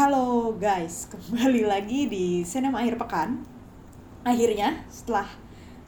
[0.00, 3.44] Halo guys, kembali lagi di Sinema Akhir Pekan.
[4.24, 5.28] Akhirnya setelah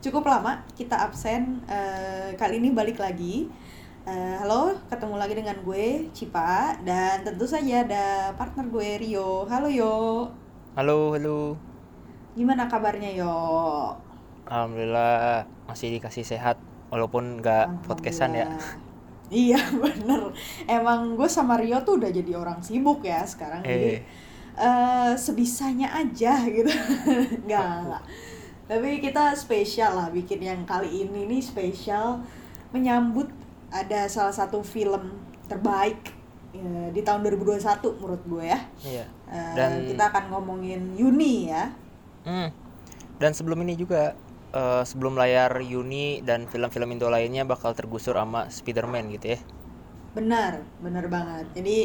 [0.04, 3.48] cukup lama kita absen, eh, kali ini balik lagi.
[4.04, 9.48] Eh, halo, ketemu lagi dengan gue Cipa dan tentu saja ada partner gue Rio.
[9.48, 10.28] Halo Yo,
[10.76, 11.56] Halo, halo.
[12.36, 13.32] gimana kabarnya Yo?
[14.44, 16.60] Alhamdulillah masih dikasih sehat
[16.92, 18.52] walaupun nggak podcastan ya.
[19.32, 20.28] Iya bener,
[20.66, 23.64] emang gue sama Rio tuh udah jadi orang sibuk ya sekarang.
[23.64, 24.00] Jadi Eh.
[24.54, 26.68] eh, sebisanya aja gitu,
[27.48, 28.02] nggak nggak.
[28.62, 32.20] Tapi kita spesial lah bikin yang kali ini nih spesial
[32.70, 33.32] menyambut
[33.68, 36.12] ada salah satu film terbaik
[36.52, 37.56] eh, di tahun 2021
[37.96, 38.60] menurut gue ya.
[38.82, 39.04] Iya.
[39.26, 41.72] Eh, Dan- kita akan ngomongin Yuni ya.
[42.22, 42.52] Hmm.
[43.16, 44.12] Dan sebelum ini juga
[44.52, 49.40] eh, sebelum layar Yuni dan film-film Indo lainnya bakal tergusur sama Spider-Man gitu ya.
[50.12, 51.48] Benar, benar banget.
[51.56, 51.78] Jadi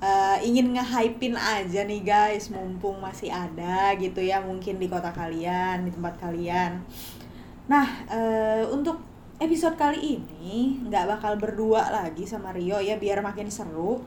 [0.00, 5.86] eh, ingin nge-hypein aja nih guys, mumpung masih ada gitu ya, mungkin di kota kalian,
[5.86, 6.82] di tempat kalian.
[7.70, 8.98] Nah, eh, untuk
[9.40, 14.02] episode kali ini nggak bakal berdua lagi sama Rio ya, biar makin seru.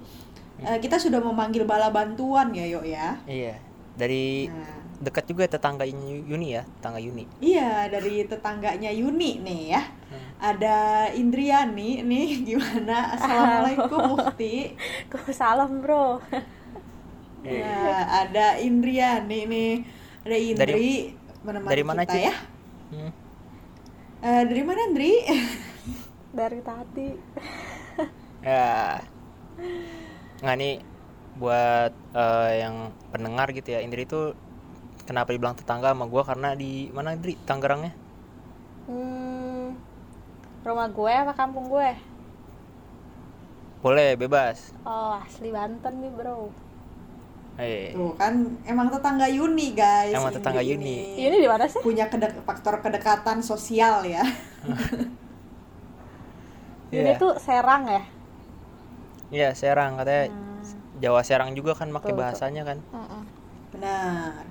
[0.61, 3.17] Eh, kita sudah memanggil bala bantuan ya, Yo ya.
[3.25, 3.57] Iya.
[3.93, 7.27] Dari Nah, dekat juga tetangga Yuni ya, tetangga Yuni.
[7.37, 9.83] iya dari tetangganya Yuni nih ya.
[9.83, 10.25] Hmm.
[10.39, 10.77] Ada
[11.13, 13.15] Indriani nih, gimana?
[13.15, 14.75] Assalamualaikum Mufti.
[15.31, 16.23] Salam bro.
[17.43, 17.79] Ya,
[18.23, 19.73] ada Indriani nih.
[20.23, 21.11] Ada Indri Dari-
[21.43, 22.23] menemani dari mana, kita Cik?
[22.23, 22.35] ya.
[22.93, 23.11] Hmm.
[24.23, 25.13] Eh, dari mana, Indri?
[26.39, 27.09] Dari tadi.
[28.43, 28.99] Ya.
[30.39, 30.75] Nggak nih
[31.35, 32.75] buat eh, yang
[33.07, 34.35] pendengar gitu ya, Indri itu
[35.03, 37.35] kenapa dibilang tetangga sama gua karena di mana Indri?
[37.43, 37.91] Tangerangnya?
[38.83, 39.75] Hmm,
[40.61, 41.91] rumah gue apa kampung gue?
[43.79, 44.71] Boleh, bebas.
[44.83, 46.47] Oh asli Banten nih bro.
[47.53, 47.93] Eh.
[47.93, 48.33] Tuh kan
[48.65, 50.15] emang tetangga Yuni, guys.
[50.15, 50.73] Emang tetangga ini.
[50.73, 50.97] Yuni.
[51.21, 51.83] Ini di mana sih?
[51.83, 54.23] Punya kedek- faktor kedekatan sosial ya.
[56.93, 57.17] Ini Iya.
[57.17, 58.01] tuh Serang ya.
[59.33, 60.61] Iya, Serang katanya Hmm.
[61.01, 62.77] Jawa Serang juga kan pakai bahasanya kan.
[62.89, 63.21] Mm-mm.
[63.73, 64.45] Benar.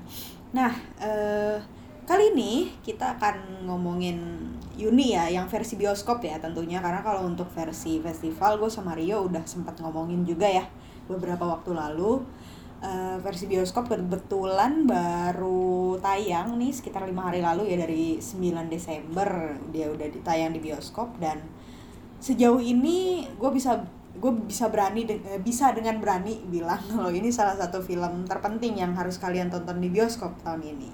[0.53, 1.57] Nah, eh,
[2.05, 4.37] kali ini kita akan ngomongin
[4.77, 9.29] Yuni ya, yang versi bioskop ya tentunya karena kalau untuk versi festival gue sama Rio
[9.29, 10.65] udah sempat ngomongin juga ya
[11.09, 12.21] beberapa waktu lalu.
[12.83, 19.55] Eh, versi bioskop kebetulan baru tayang nih sekitar lima hari lalu ya dari 9 Desember
[19.71, 21.39] dia udah ditayang di bioskop dan
[22.19, 27.33] sejauh ini gue bisa gue bisa berani de- eh, bisa dengan berani bilang kalau ini
[27.33, 30.91] salah satu film terpenting yang harus kalian tonton di bioskop tahun ini.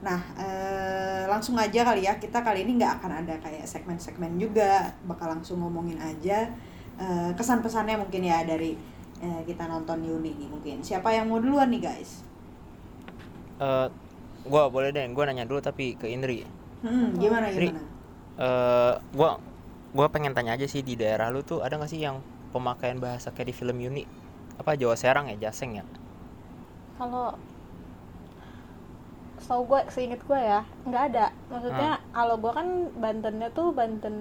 [0.00, 4.94] Nah eh, langsung aja kali ya kita kali ini nggak akan ada kayak segmen-segmen juga
[5.04, 6.48] bakal langsung ngomongin aja
[6.96, 8.78] eh, kesan pesannya mungkin ya dari
[9.20, 12.24] eh, kita nonton Yuni nih mungkin siapa yang mau duluan nih guys?
[13.60, 13.86] Eh,
[14.48, 16.48] gua boleh deh, gua nanya dulu tapi ke Indri.
[16.80, 17.68] Hmm, gimana Indri.
[17.68, 17.84] gimana?
[18.40, 19.36] Eh, gua
[19.96, 22.16] gua pengen tanya aja sih di daerah lu tuh ada nggak sih yang
[22.54, 24.04] pemakaian bahasa kayak di film Yuni?
[24.60, 25.84] Apa Jawa Serang ya, Jaseng ya?
[26.98, 27.32] Kalau
[29.40, 31.26] setahu gue, seinget gue ya, nggak ada.
[31.48, 34.16] Maksudnya kalau gue kan Bantennya tuh Banten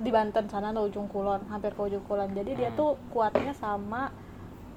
[0.00, 2.32] di Banten sana tuh ujung kulon, hampir ke ujung kulon.
[2.32, 2.78] Jadi dia Hmm.
[2.80, 4.10] tuh kuatnya sama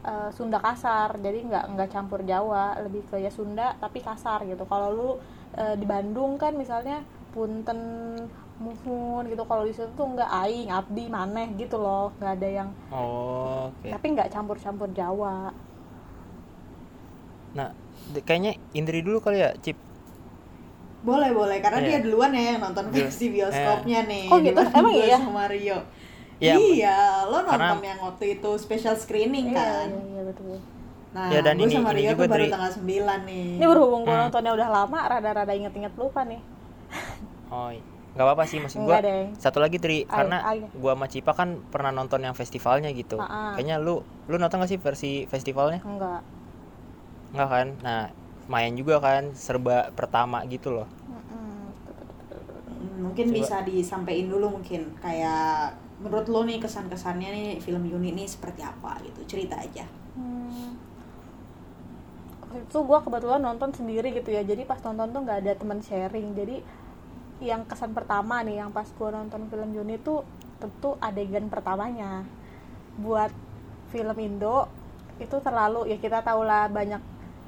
[0.06, 1.16] eh, Sunda kasar.
[1.20, 4.64] Jadi nggak nggak campur Jawa, lebih ke ya Sunda tapi kasar gitu.
[4.68, 5.10] Kalau lu
[5.58, 7.02] eh, di Bandung kan misalnya
[7.34, 7.80] punten
[8.58, 12.70] muhun gitu kalau di situ tuh nggak aing abdi maneh gitu loh nggak ada yang
[12.90, 13.86] Oh, oke.
[13.88, 15.54] tapi nggak campur-campur Jawa
[17.50, 17.74] Nah,
[18.20, 19.74] kayaknya Indri dulu kali ya, Cip.
[21.00, 21.88] Boleh boleh karena Iya.
[21.88, 22.96] dia duluan ya yang nonton Dulu.
[22.96, 24.26] versi bioskopnya nih.
[24.28, 24.62] Oh, gitu?
[24.62, 25.18] Emang iya?
[25.18, 25.80] Sama Rio.
[26.38, 29.90] Iya, iya, lo nonton karena- yang waktu itu special screening kan.
[29.90, 30.62] iya, iya betul
[31.08, 33.48] Nah, Ya, dan gue ini- sama Rio juga tuh baru dari- tanggal 9 nih.
[33.58, 34.24] ini berhubung gue Hmm.
[34.24, 36.42] nontonnya udah lama rada-rada inget-inget lupa nih
[37.50, 37.82] Oh, iya.
[38.18, 39.30] Nggak apa-apa sih maksud deh.
[39.38, 40.66] Satu lagi Tri, Ayo, karena ayo.
[40.74, 43.22] gua sama Cipa kan pernah nonton yang festivalnya gitu.
[43.22, 43.54] Ah.
[43.54, 45.86] Kayaknya lu lu nonton gak sih versi festivalnya?
[45.86, 46.26] enggak
[47.38, 47.68] Enggak kan?
[47.86, 48.02] Nah,
[48.50, 50.90] main juga kan serba pertama gitu loh.
[52.98, 53.38] Mungkin Coba.
[53.38, 58.98] bisa disampaikan dulu mungkin kayak menurut lo nih kesan-kesannya nih film Yuni ini seperti apa
[59.06, 59.22] gitu.
[59.30, 59.86] Cerita aja.
[60.18, 60.74] Hmm.
[62.58, 66.34] Itu gue kebetulan nonton sendiri gitu ya jadi pas nonton tuh nggak ada teman sharing
[66.34, 66.66] jadi
[67.38, 70.26] yang kesan pertama nih yang pas gue nonton film Yuni tuh
[70.58, 72.26] tentu adegan pertamanya.
[72.98, 73.30] Buat
[73.94, 74.66] film Indo
[75.22, 77.02] itu terlalu ya kita tahu lah banyak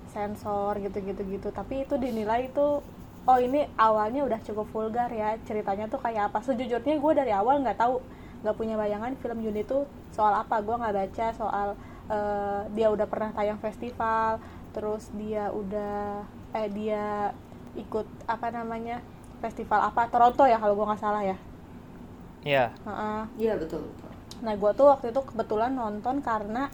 [0.10, 2.82] sensor gitu-gitu gitu tapi itu dinilai itu
[3.30, 6.42] oh ini awalnya udah cukup vulgar ya ceritanya tuh kayak apa.
[6.46, 8.02] Sejujurnya gue dari awal nggak tahu
[8.46, 10.62] nggak punya bayangan film Yuni itu soal apa.
[10.62, 11.68] Gue nggak baca soal
[12.10, 14.38] eh, dia udah pernah tayang festival
[14.70, 16.22] terus dia udah
[16.54, 17.34] eh dia
[17.78, 19.02] ikut apa namanya
[19.40, 21.38] festival apa Toronto ya kalau gue nggak salah ya
[22.44, 22.72] Iya.
[22.88, 23.22] Heeh.
[23.40, 23.84] Iya betul.
[23.84, 24.12] betul.
[24.40, 26.72] Nah, gue tuh waktu itu kebetulan nonton karena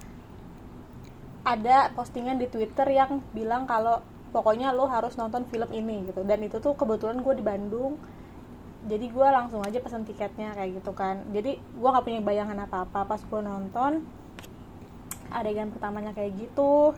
[1.45, 4.01] ada postingan di Twitter yang bilang kalau
[4.33, 6.21] pokoknya lo harus nonton film ini gitu.
[6.21, 7.97] Dan itu tuh kebetulan gue di Bandung.
[8.85, 11.25] Jadi gue langsung aja pesen tiketnya kayak gitu kan.
[11.33, 14.05] Jadi gue nggak punya bayangan apa-apa pas gue nonton
[15.33, 16.93] adegan pertamanya kayak gitu.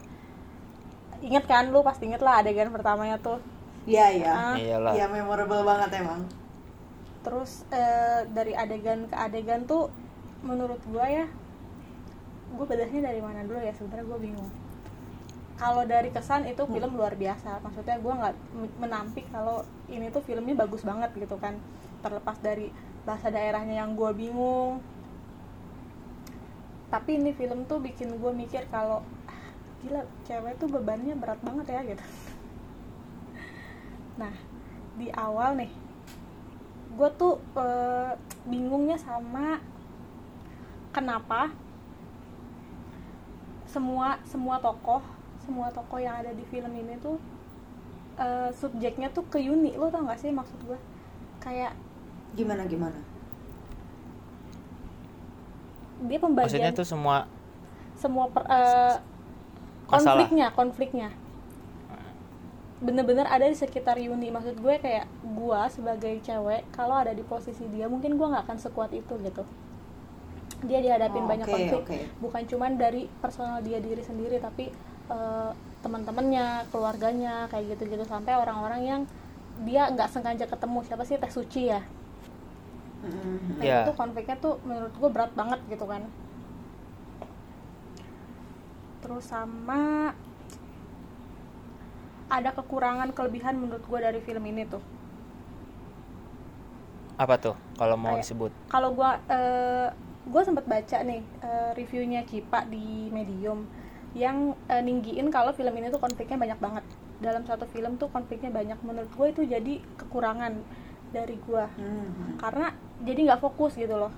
[1.24, 3.40] Ingat kan lu pasti inget lah adegan pertamanya tuh.
[3.88, 4.32] Iya iya.
[4.32, 4.54] Ah.
[4.54, 4.92] Iyalah.
[4.92, 6.22] Iya memorable banget emang.
[7.18, 9.90] terus eh, dari adegan ke adegan tuh
[10.40, 11.26] menurut gua ya
[12.48, 14.48] gue bedahnya dari mana dulu ya sebenarnya gue bingung
[15.58, 18.34] kalau dari kesan itu film luar biasa maksudnya gua nggak
[18.80, 21.58] menampik kalau ini tuh filmnya bagus banget gitu kan
[22.00, 22.72] terlepas dari
[23.04, 24.80] bahasa daerahnya yang gua bingung
[26.88, 29.42] tapi ini film tuh bikin gue mikir kalau "Ah,
[29.84, 32.04] gila cewek tuh bebannya berat banget ya gitu
[34.18, 34.34] nah
[34.98, 35.70] di awal nih
[36.98, 38.12] gue tuh eh,
[38.44, 39.62] bingungnya sama
[40.90, 41.54] kenapa
[43.68, 45.04] semua semua tokoh
[45.44, 47.16] semua tokoh yang ada di film ini tuh
[48.18, 50.78] eh, subjeknya tuh ke Yuni lo tau gak sih maksud gue
[51.38, 51.72] kayak
[52.34, 53.00] Gimana gimana?
[55.98, 57.16] dia pembagian Maksudnya tuh semua
[57.98, 58.94] semua per- eh,
[59.90, 59.90] Masalah.
[59.90, 61.08] konfliknya konfliknya
[62.78, 67.66] bener-bener ada di sekitar Yuni maksud gue kayak gue sebagai cewek kalau ada di posisi
[67.74, 69.42] dia mungkin gue nggak akan sekuat itu gitu
[70.62, 71.98] dia dihadapin Oh, banyak oke, konflik oke.
[72.18, 74.70] bukan cuman dari personal dia diri sendiri tapi
[75.10, 75.50] eh,
[75.82, 79.00] teman-temannya keluarganya kayak gitu-gitu sampai orang-orang yang
[79.62, 81.82] dia nggak sengaja ketemu siapa sih Teh Suci ya
[82.98, 83.58] Mm-mm.
[83.58, 83.78] Nah Iya.
[83.86, 86.02] itu konfliknya tuh menurut gue berat banget gitu kan.
[88.98, 90.10] Terus sama
[92.28, 94.80] ada kekurangan kelebihan menurut gue dari film ini tuh.
[97.18, 98.50] apa tuh kalau mau Kayak- disebut?
[98.70, 99.90] Kalau gue eh
[100.22, 103.66] gue sempat baca nih eh, reviewnya Cipa di Medium
[104.14, 106.84] yang eh, ninggiin kalau film ini tuh konfliknya banyak banget.
[107.18, 108.78] Dalam satu film tuh konfliknya banyak.
[108.80, 110.62] Menurut gue itu jadi kekurangan
[111.10, 111.64] dari gue.
[111.74, 112.38] Mhm.
[112.38, 112.70] karena
[113.02, 114.12] jadi nggak fokus gitu loh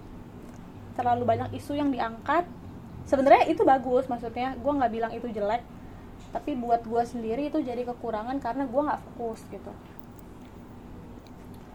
[0.92, 2.42] terlalu banyak isu yang diangkat
[3.06, 5.62] sebenarnya itu bagus maksudnya gue nggak bilang itu jelek
[6.31, 9.73] tapi buat gue sendiri itu jadi kekurangan karena gue nggak fokus gitu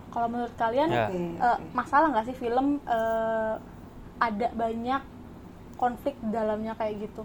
[0.10, 1.12] kalau menurut kalian Ya.
[1.12, 1.64] Oke, eh, oke.
[1.76, 3.54] masalah nggak sih film eh,
[4.16, 5.02] ada banyak
[5.76, 7.24] konflik di dalamnya kayak gitu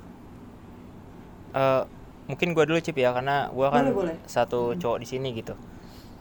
[1.51, 1.83] Eh,
[2.31, 4.17] mungkin gua dulu cip ya karena gua kan Boleh, boleh.
[4.23, 5.59] satu cowok di sini gitu.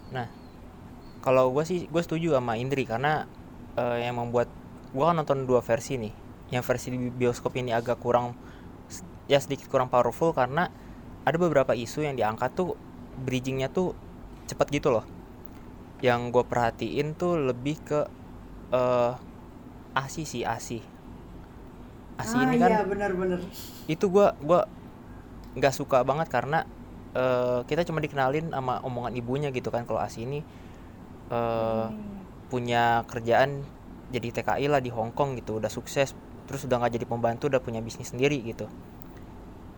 [0.09, 0.25] Nah,
[1.21, 3.29] kalau gua sih gue setuju sama Indri karena
[3.77, 4.49] eh, yang membuat
[4.89, 6.13] gua kan nonton dua versi nih.
[6.49, 8.33] Yang versi di bioskop ini agak kurang
[9.29, 10.73] ya sedikit kurang powerful karena
[11.25, 12.75] ada beberapa isu yang diangkat tuh
[13.23, 13.95] bridgingnya tuh
[14.47, 15.05] cepet gitu loh.
[15.99, 17.99] Yang gue perhatiin tuh lebih ke
[18.69, 19.13] eh
[19.97, 20.79] ASI sih ASI.
[22.19, 23.39] ASI ah ini kan iya benar-benar.
[23.87, 24.67] itu gua gua
[25.55, 26.67] nggak suka banget karena
[27.15, 30.43] eh, kita cuma dikenalin sama omongan ibunya gitu kan kalau Asi ini
[31.31, 31.87] eh,
[32.51, 33.63] punya kerjaan
[34.09, 36.13] jadi TKI lah di Hong Kong gitu udah sukses
[36.49, 38.65] terus udah nggak jadi pembantu udah punya bisnis sendiri gitu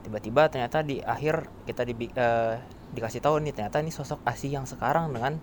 [0.02, 2.56] tiba-tiba ternyata di akhir kita di, eh,
[2.92, 5.38] dikasih tahu nih ternyata ini sosok Asi yang sekarang dengan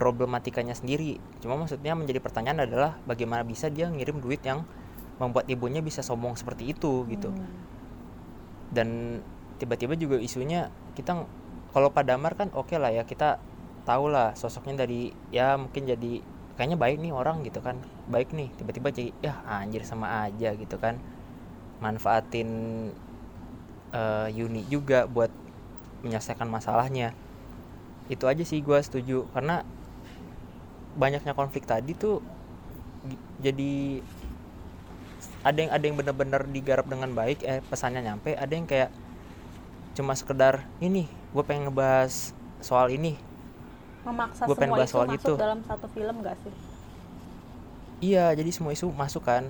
[0.00, 1.20] problematikanya sendiri.
[1.44, 4.64] Cuma maksudnya menjadi pertanyaan adalah bagaimana bisa dia ngirim duit yang
[5.20, 7.30] membuat ibunya bisa sombong seperti itu gitu.
[7.30, 7.70] Hmm.
[8.72, 9.20] dan
[9.60, 11.28] tiba-tiba juga isunya kita
[11.76, 13.36] kalau Pak Damar kan oke lah ya kita
[13.84, 16.24] tahu lah sosoknya dari ya mungkin jadi
[16.56, 17.76] kayaknya baik nih orang gitu kan
[18.08, 18.48] baik nih.
[18.56, 20.96] Tiba-tiba jadi ya anjir sama aja gitu kan.
[21.84, 22.48] Manfaatin
[23.92, 25.30] eh, Yuni juga buat
[26.02, 27.14] menyelesaikan masalahnya.
[28.10, 29.62] Itu aja sih gua setuju karena
[30.98, 32.20] banyaknya konflik tadi tuh
[33.40, 34.04] jadi
[35.42, 38.92] ada yang ada yang benar-benar digarap dengan baik eh pesannya nyampe ada yang kayak
[39.96, 43.16] cuma sekedar ini gue pengen ngebahas soal ini.
[44.02, 45.34] Memaksa Gua pengen semua bahas isu soal masuk itu.
[45.38, 46.54] dalam satu film gak sih?
[48.02, 49.46] Iya jadi semua isu masuk kan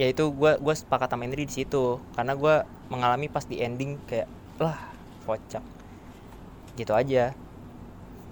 [0.00, 1.84] ya itu gue gue sepakat sama Indri di situ.
[2.16, 2.54] Karena gue
[2.92, 4.28] mengalami pas di ending kayak
[4.62, 4.78] lah
[5.26, 5.64] kocak.
[6.78, 7.36] Gitu aja.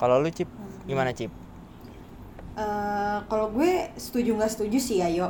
[0.00, 0.49] Kalau lu cip
[0.88, 1.32] gimana cip?
[2.56, 3.70] Eh, kalau gue
[4.00, 5.28] setuju nggak setuju sih ya yo.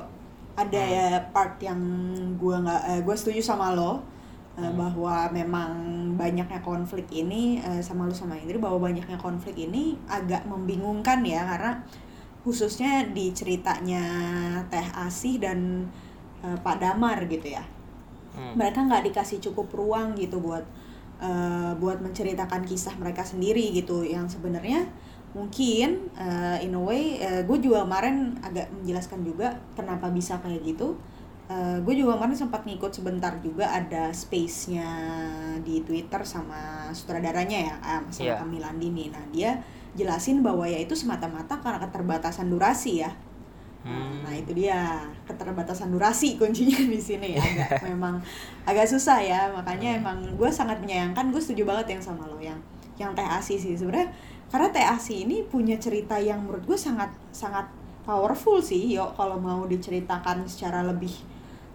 [0.56, 0.90] Ada Hmm.
[0.96, 1.80] ya part yang
[2.40, 4.00] gue nggak eh, gue setuju sama lo
[4.56, 4.76] eh, Hmm.
[4.80, 5.70] bahwa memang
[6.16, 11.42] banyaknya konflik ini eh, sama lo sama Indri bahwa banyaknya konflik ini agak membingungkan ya.
[11.50, 11.72] Karena
[12.46, 14.04] khususnya di ceritanya
[14.70, 15.90] Teh Asih dan
[16.44, 17.64] eh, Pak Damar gitu ya.
[18.36, 18.52] Hmm.
[18.52, 20.60] mereka nggak dikasih cukup ruang gitu buat
[21.24, 24.04] eh, buat menceritakan kisah mereka sendiri gitu.
[24.04, 24.84] Yang sebenarnya
[25.32, 30.96] mungkin eh, in a way gue juga kemarin agak menjelaskan juga kenapa bisa kayak gitu.
[31.86, 34.82] Gue juga kemarin sempat ngikut sebentar juga ada space-nya
[35.62, 37.74] di Twitter sama sutradaranya ya
[38.10, 38.34] sama Iya.
[38.42, 39.62] Kamil Andini nah dia
[39.94, 43.14] jelasin bahwa ya itu semata-mata karena keterbatasan durasi ya
[43.86, 44.26] Hmm.
[44.26, 45.06] Nah itu dia.
[45.22, 47.38] Keterbatasan durasi kuncinya di sini.
[47.38, 48.18] Agak memang
[48.66, 49.46] agak susah ya.
[49.54, 50.00] Makanya Hmm.
[50.02, 51.30] emang gue sangat menyayangkan.
[51.30, 52.58] Gue setuju banget yang sama lo yang
[52.98, 53.78] yang Teh Asi sih.
[53.78, 54.10] Sebenarnya
[54.50, 57.70] karena Teh Asi ini punya cerita yang menurut gue sangat sangat
[58.02, 59.14] powerful sih yo.
[59.14, 61.14] Kalau mau diceritakan secara lebih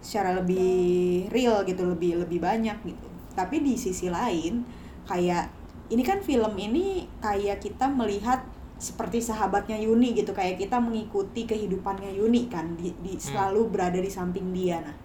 [0.04, 3.08] secara lebih real gitu lebih lebih banyak gitu.
[3.32, 4.60] Tapi di sisi lain
[5.08, 5.48] kayak
[5.88, 8.44] ini kan film ini kayak kita melihat
[8.82, 14.10] seperti sahabatnya Yuni gitu kayak kita mengikuti kehidupannya Yuni kan di, di- selalu berada di
[14.10, 14.82] samping dia.
[14.82, 14.96] Nah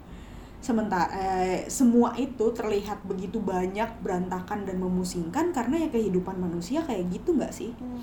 [0.58, 7.06] sementara eh, semua itu terlihat begitu banyak berantakan dan memusingkan karena ya kehidupan manusia kayak
[7.14, 7.72] gitu nggak sih?
[7.78, 8.02] Hmm.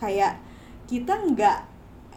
[0.00, 0.40] kayak
[0.88, 1.58] kita nggak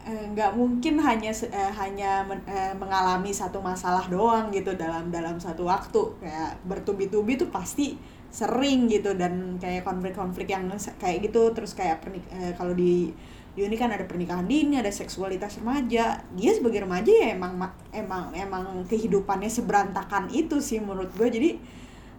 [0.07, 5.35] eh, nggak mungkin hanya eh, hanya men- eh, mengalami satu masalah doang gitu dalam dalam
[5.37, 6.01] satu waktu.
[6.23, 7.99] Kayak bertubi-tubi tuh pasti
[8.35, 10.67] sering gitu dan kayak konflik-konflik yang
[10.99, 11.41] kayak gitu.
[11.55, 13.15] Terus kayak pernik- eh, kalau di
[13.55, 16.19] Yuni kan ada pernikahan dini ada seksualitas remaja.
[16.35, 21.49] Dia sebagai remaja ya emang ma- emang emang kehidupannya seberantakan itu sih menurut gue jadi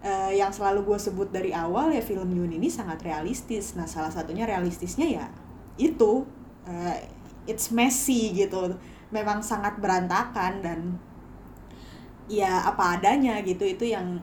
[0.01, 3.77] eh, yang selalu gue sebut dari awal ya film Yuni ini sangat realistis.
[3.77, 5.25] Nah salah satunya realistisnya ya
[5.77, 6.25] itu
[6.65, 6.97] eh,
[7.45, 8.73] it's messy gitu.
[9.13, 10.79] Memang sangat berantakan dan
[12.27, 13.63] ya apa adanya gitu.
[13.63, 14.21] Itu yang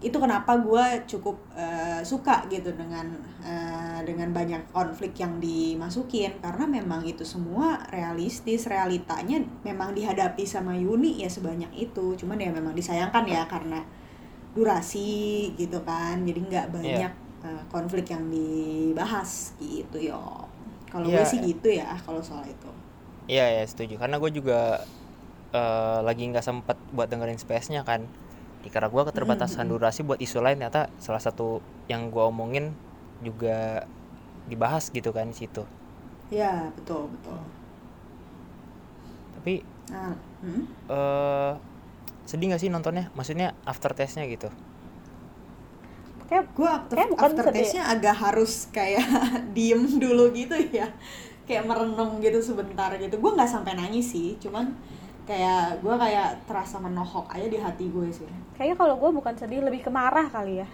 [0.00, 3.04] itu kenapa gue cukup eh, suka gitu dengan
[3.44, 6.40] eh, dengan banyak konflik yang dimasukin.
[6.40, 12.16] Karena memang itu semua realistis realitanya memang dihadapi sama Yuni ya sebanyak itu.
[12.16, 13.84] Cuman ya memang disayangkan ya karena
[14.56, 16.24] durasi gitu kan.
[16.24, 17.12] Jadi nggak banyak
[17.44, 20.20] eh, konflik yang dibahas gitu yo.
[20.90, 21.28] Kalau gue Iya.
[21.28, 22.70] sih gitu ya kalau soal itu.
[23.28, 24.00] Iya ya setuju.
[24.00, 24.80] Karena gue juga
[25.52, 28.08] eh, lagi nggak sempet buat dengerin space-nya kan
[28.62, 31.60] Di- karena gue keterbatasan durasi buat isu lain ternyata salah satu
[31.92, 32.66] yang gue omongin
[33.26, 33.84] juga
[34.50, 35.62] dibahas gitu kan di situ.
[36.30, 37.38] Ya betul betul.
[39.36, 39.54] Tapi
[39.90, 40.64] nah hmm?
[40.90, 41.52] eh
[42.30, 43.04] sedih nggak sih nontonnya?
[43.18, 44.48] Maksudnya after testnya gitu?
[46.30, 47.52] Kayak gue after, Kayak bukan after sedih.
[47.54, 49.02] taste-nya agak harus kayak
[49.56, 50.86] diem dulu gitu ya.
[51.48, 53.14] Kayak merenung gitu sebentar gitu.
[53.18, 54.70] Gue nggak sampai nangis sih cuman
[55.30, 58.26] kayak gue kayak terasa menohok aja di hati gue sih.
[58.58, 60.66] Kayaknya kalau gue bukan sedih lebih ke marah kali ya.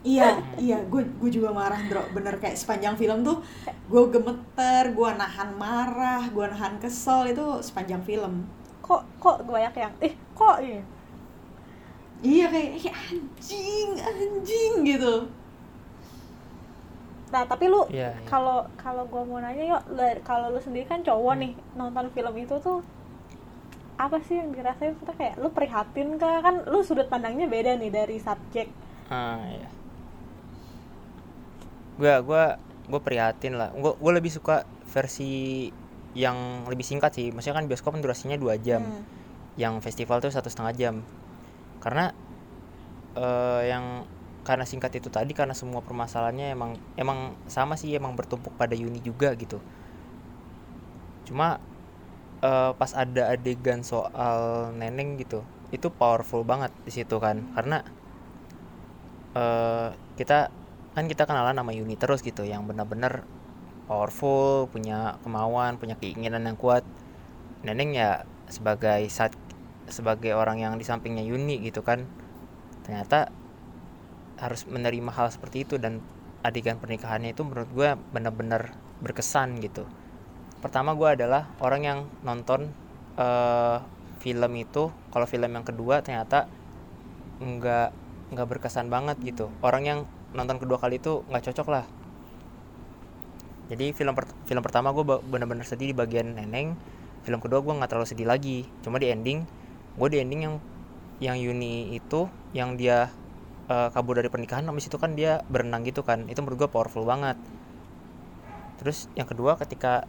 [0.00, 3.44] Iya iya gue gue juga marah bro bener kayak sepanjang film tuh
[3.84, 8.48] gue gemeter gue nahan marah gue nahan kesel itu sepanjang film.
[8.80, 10.80] Kok kok banyak yang ih kok ini?
[12.20, 15.14] Iya kayak "Ih, anjing anjing gitu.
[17.30, 18.24] Nah tapi lu Iya, iya.
[18.24, 21.42] kalau kalau gue mau nanya yuk lu- kalau lu sendiri kan cowok Hmm.
[21.44, 22.80] nih nonton film itu tuh
[24.00, 24.96] apa sih yang dirasain?
[24.96, 26.40] Kita kayak lu prihatin kah?
[26.40, 28.72] Kan lu sudut pandangnya beda nih dari subjek.
[29.12, 29.80] Ah ya
[32.00, 32.56] gue gua
[32.88, 33.68] gue prihatin lah.
[33.76, 35.68] Gue gue lebih suka versi
[36.16, 37.28] yang lebih singkat sih.
[37.30, 38.82] Maksudnya kan bioskop kan durasinya dua jam.
[38.82, 39.04] Hmm.
[39.58, 40.94] yang festival tuh satu setengah jam.
[41.84, 42.16] Karena
[43.12, 44.08] eh, yang
[44.40, 49.04] karena singkat itu tadi karena semua permasalahannya emang emang sama sih emang bertumpuk pada Yuni
[49.04, 49.60] juga gitu.
[51.28, 51.60] Cuma
[52.44, 57.46] eh, pas ada adegan soal neneng gitu itu powerful banget di situ kan.
[57.54, 57.78] Karena
[59.38, 60.50] eh kita
[60.96, 63.22] kan kita kenalan sama Yuni terus gitu yang benar-benar
[63.86, 66.82] powerful punya kemauan punya keinginan yang kuat.
[67.62, 68.10] Neneng ya
[68.50, 69.32] sebagai saat
[69.86, 72.06] sebagai orang yang di sampingnya Yuni gitu kan
[72.86, 73.30] ternyata
[74.40, 75.78] harus menerima hal seperti itu.
[75.78, 76.02] Dan
[76.42, 78.72] adegan pernikahannya itu menurut gue benar-benar
[79.04, 79.84] berkesan gitu
[80.60, 82.70] pertama gue adalah orang yang nonton
[83.16, 83.78] eh,
[84.20, 84.92] film itu.
[84.92, 86.46] Kalau film yang kedua ternyata
[87.40, 87.88] nggak
[88.36, 89.48] nggak berkesan banget gitu.
[89.64, 89.98] Orang yang
[90.36, 91.84] nonton kedua kali itu nggak cocok lah.
[93.72, 96.76] Jadi film per- film pertama gue benar-benar sedih di bagian neneng.
[97.24, 98.68] Film kedua gue nggak terlalu sedih lagi.
[98.84, 99.42] Cuma di ending
[99.98, 100.56] gue di ending yang
[101.20, 103.10] yang Yuni itu yang dia
[103.72, 106.28] eh, kabur dari pernikahan habis itu kan dia berenang gitu kan.
[106.28, 107.40] Itu menurut gue powerful banget.
[108.80, 110.08] Terus yang kedua ketika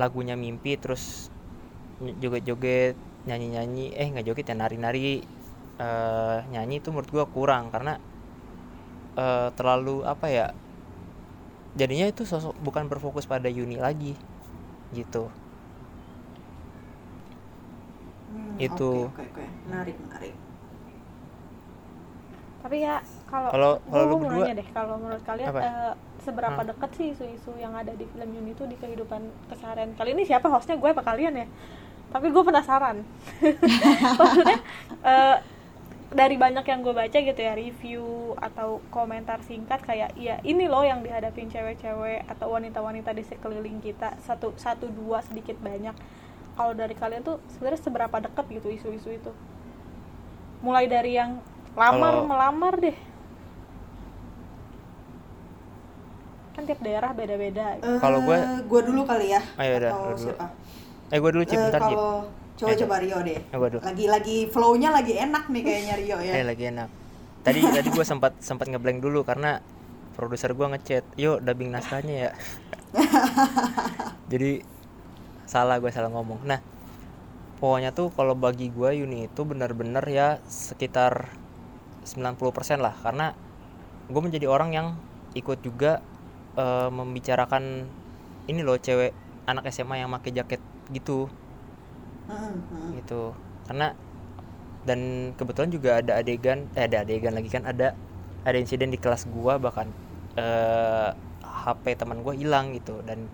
[0.00, 1.02] lagunya mimpi terus
[2.02, 2.94] joget-joget
[3.28, 5.22] nyanyi-nyanyi eh nggak joget ya nari-nari
[5.82, 7.92] eh, nyanyi itu menurut gue kurang karena
[9.16, 10.46] eh, terlalu apa ya
[11.72, 14.12] jadinya itu sosok bukan berfokus pada Yuni lagi
[14.92, 15.32] gitu
[18.32, 19.08] Hmm, Itu.
[19.68, 20.34] menarik menarik
[22.62, 25.60] tapi ya kalau Kalau- lu berdua- deh kalau menurut kalian Apa?
[25.66, 25.92] eh,
[26.22, 26.70] seberapa Hmm.
[26.70, 30.22] dekat sih isu-isu yang ada di film Yuni itu di kehidupan keseharian kali ini?
[30.22, 30.74] Siapa hostnya?
[30.74, 31.46] Gue apa kalian ya?
[32.08, 33.02] Tapi gue penasaran.
[34.18, 34.58] Maksudnya
[35.02, 35.36] eh,
[36.12, 38.04] dari banyak yang gue baca gitu ya review
[38.36, 44.12] atau komentar singkat kayak iya ini loh yang dihadapin cewek-cewek atau wanita-wanita di sekeliling kita
[44.20, 45.96] satu satu dua sedikit banyak.
[46.52, 49.32] Kalau dari kalian tuh sebenarnya seberapa dekat gitu isu-isu itu?
[50.60, 51.40] Mulai dari yang
[51.72, 52.96] lamar Kalau- melamar deh
[56.62, 57.66] kan tiap daerah beda-beda.
[57.76, 57.90] Gitu.
[57.98, 60.22] Kalau Eh, gua- gua dulu kali ya Ayo udah, atau lu dulu.
[60.24, 60.46] siapa?
[61.10, 61.90] Eh gue dulu cip Eh, bentar cip.
[61.92, 62.14] kalau
[62.54, 63.38] coba Eh, coba Rio deh.
[63.42, 63.80] Eh, gua dulu.
[63.82, 66.32] lagi lagi flow-nya lagi enak nih kayaknya Rio ya.
[66.32, 66.88] Eh lagi enak.
[67.42, 69.58] Tadi tadi gue sempat sempat ngeblank dulu karena
[70.14, 72.30] produser gue ngechat yuk dubbing naskahnya ya.
[74.30, 74.62] Jadi
[75.44, 76.38] salah gue salah ngomong.
[76.44, 76.62] Nah
[77.58, 81.28] pokoknya tuh kalau bagi gue Yuni itu benar-benar ya sekitar
[82.04, 82.38] 90%
[82.78, 82.94] lah.
[82.94, 83.34] Karena
[84.06, 84.86] gue menjadi orang yang
[85.32, 85.98] ikut juga
[86.56, 87.86] eh, membicarakan
[88.50, 89.14] ini loh cewek
[89.46, 91.30] anak SMA yang pakai jaket gitu.
[92.96, 93.22] Gitu.
[93.68, 93.94] Karena
[94.82, 97.94] dan kebetulan juga ada adegan eh ada adegan lagi kan ada
[98.42, 99.86] ada insiden di kelas gua bahkan
[100.34, 101.10] eh,
[101.42, 103.00] HP teman gua hilang gitu.
[103.06, 103.30] Dan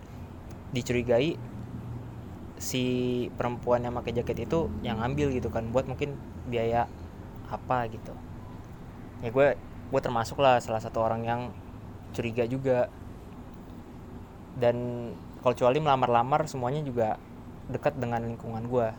[0.72, 1.40] dicurigai
[2.58, 2.84] si
[3.38, 6.18] perempuan yang pakai jaket itu yang ngambil gitu kan buat mungkin
[6.50, 6.90] biaya
[7.48, 8.12] apa gitu.
[9.22, 9.48] Ya gue
[9.88, 11.40] gue termasuk lah salah satu orang yang
[12.12, 12.92] curiga juga
[14.58, 14.76] dan
[15.40, 17.16] kalau kecuali melamar-lamar semuanya juga
[17.70, 18.92] dekat dengan lingkungan gua.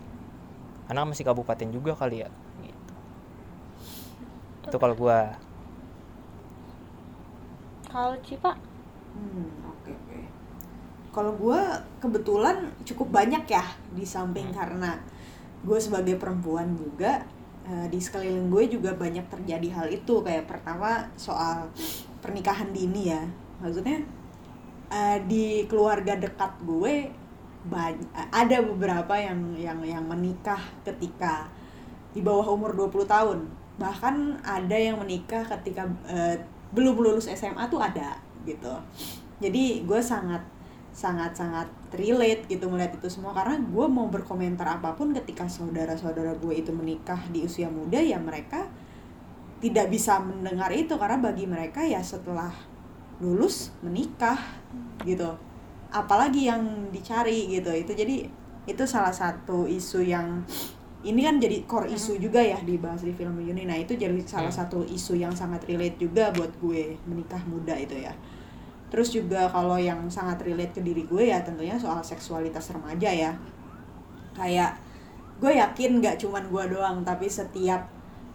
[0.88, 2.30] Karena masih kabupaten juga kali ya
[2.66, 2.94] gitu.
[4.66, 5.38] itu kalau gua.
[7.90, 8.54] Kalau Cipa?
[9.14, 10.20] Hmm, oke oke.
[11.10, 11.62] Kalau gue
[11.98, 13.66] kebetulan cukup banyak ya
[13.98, 14.94] di samping karena
[15.66, 17.26] gue sebagai perempuan juga
[17.66, 20.22] eh, di sekeliling gue juga banyak terjadi hal itu.
[20.22, 21.74] Kayak pertama soal
[22.22, 23.26] pernikahan dini ya.
[23.58, 24.06] Maksudnya
[24.90, 27.10] eh, di keluarga dekat gue
[28.32, 31.52] ada beberapa yang yang yang menikah ketika
[32.16, 33.40] di bawah umur 20 tahun.
[33.80, 36.40] Bahkan ada yang menikah ketika eh,
[36.74, 38.74] belum lulus SMA tuh ada gitu.
[39.40, 40.44] Jadi gue sangat
[40.90, 43.36] sangat sangat relate gitu melihat itu semua.
[43.36, 48.18] Karena gue mau berkomentar apa pun ketika saudara-saudara gue itu menikah di usia muda ya
[48.18, 48.68] mereka
[49.60, 50.96] tidak bisa mendengar itu.
[50.96, 52.52] Karena bagi mereka ya setelah
[53.20, 54.40] lulus menikah
[55.04, 55.36] gitu.
[55.92, 57.72] Apalagi yang dicari gitu.
[57.72, 58.28] Itu jadi
[58.70, 60.46] itu salah satu isu yang
[61.00, 64.52] ini kan jadi core isu juga ya dibahas di film Yuni nah itu jadi salah
[64.52, 64.60] Hmm.
[64.68, 68.12] satu isu yang sangat relate juga buat gue menikah muda itu ya.
[68.92, 73.32] Terus juga kalau yang sangat relate ke diri gue ya tentunya soal seksualitas remaja ya.
[74.36, 74.76] Kayak
[75.40, 77.88] gue yakin nggak cuman gue doang tapi setiap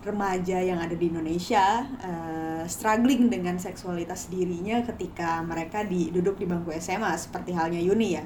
[0.04, 6.44] remaja yang ada di Indonesia eh, struggling dengan seksualitas dirinya ketika mereka di duduk di
[6.44, 8.24] bangku SMA seperti halnya Yuni ya.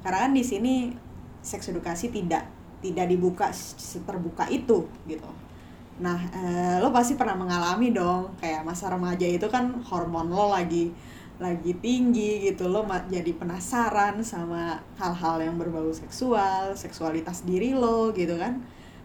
[0.00, 0.94] Karena kan di sini
[1.42, 2.46] seks edukasi tidak
[2.80, 5.30] tidak dibuka seterbuka itu gitu.
[6.00, 10.94] Nah eh, lo pasti pernah mengalami dong kayak masa remaja itu kan hormon lo lagi
[11.40, 18.36] lagi tinggi gitu lo jadi penasaran sama hal-hal yang berbau seksual seksualitas diri lo gitu
[18.36, 18.60] kan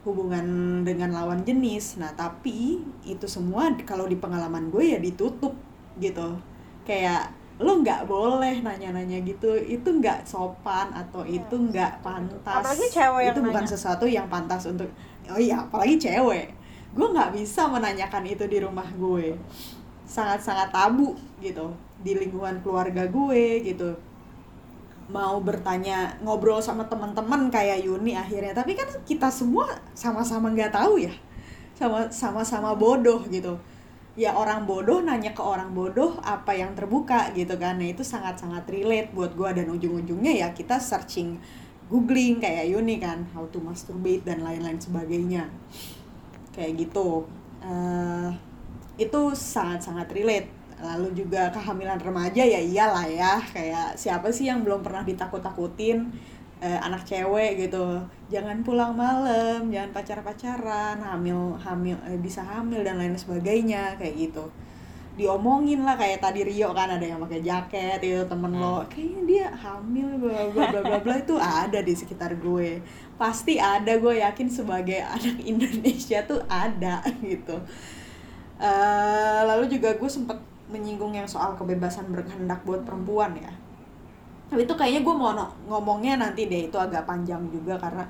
[0.06, 0.46] hubungan
[0.86, 1.98] dengan lawan jenis.
[1.98, 5.58] Nah tapi itu semua kalau di pengalaman gue ya ditutup
[5.98, 6.38] gitu.
[6.86, 9.58] Kayak lo nggak boleh nanya-nanya gitu.
[9.58, 12.40] Itu nggak sopan atau itu nggak pantas.
[12.46, 13.74] Apalagi cewek yang itu bukan nanya.
[13.74, 14.88] sesuatu yang pantas untuk
[15.28, 16.54] oh iya apalagi cewek.
[16.96, 19.34] Gue nggak bisa menanyakan itu di rumah gue.
[20.06, 21.74] Sangat-sangat tabu gitu
[22.06, 23.98] di lingkungan keluarga gue gitu
[25.06, 28.58] mau bertanya ngobrol sama teman-teman kayak Yuni akhirnya.
[28.58, 31.14] Tapi kan kita semua sama-sama nggak tahu ya.
[31.78, 33.60] Sama sama-sama bodoh gitu.
[34.16, 37.78] Ya orang bodoh nanya ke orang bodoh apa yang terbuka gitu kan.
[37.78, 41.38] Nah itu sangat-sangat relate buat gue dan ujung-ujungnya ya kita searching
[41.92, 43.28] googling kayak Yuni kan.
[43.36, 45.52] How to masturbate dan lain-lain sebagainya.
[46.56, 47.28] Kayak gitu.
[47.60, 48.30] Eh,
[48.96, 53.40] itu sangat-sangat relate lalu juga kehamilan remaja ya iyalah ya.
[53.52, 56.12] Kayak siapa sih yang belum pernah ditakut-takutin
[56.64, 58.00] eh, anak cewek gitu.
[58.32, 64.46] Jangan pulang malam jangan pacar-pacaran hamil hamil eh, bisa hamil dan lain sebagainya kayak gitu.
[65.16, 69.48] Diomongin lah kayak tadi Rio kan ada yang pakai jaket itu temen lo kayaknya dia
[69.48, 72.84] hamil bla bla bla bla bla itu ada di sekitar gue.
[73.16, 77.56] Pasti ada gue yakin sebagai anak Indonesia tuh ada gitu.
[78.56, 83.54] Eh, lalu juga gue sempet menyinggung yang soal kebebasan berkehendak buat perempuan ya.
[84.50, 85.32] Tapi itu kayaknya gue mau
[85.70, 88.06] ngomongnya nanti deh itu agak panjang juga karena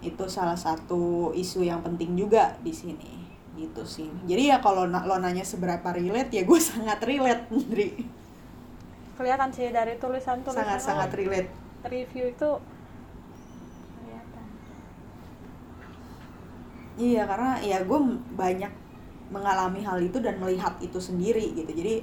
[0.00, 3.12] itu salah satu isu yang penting juga di sini.
[3.56, 4.08] Gitu sih.
[4.28, 7.88] Jadi ya kalau na- lo nanya seberapa relate ya gue sangat relate Ndri.
[9.16, 11.48] Kelihatan sih dari tulisan tulisan sangat sangat relate.
[11.88, 12.50] Review itu
[13.96, 14.46] kelihatan.
[17.00, 18.00] Iya karena ya gue
[18.36, 18.72] banyak
[19.32, 21.70] mengalami hal itu dan melihat itu sendiri gitu.
[21.70, 21.94] Jadi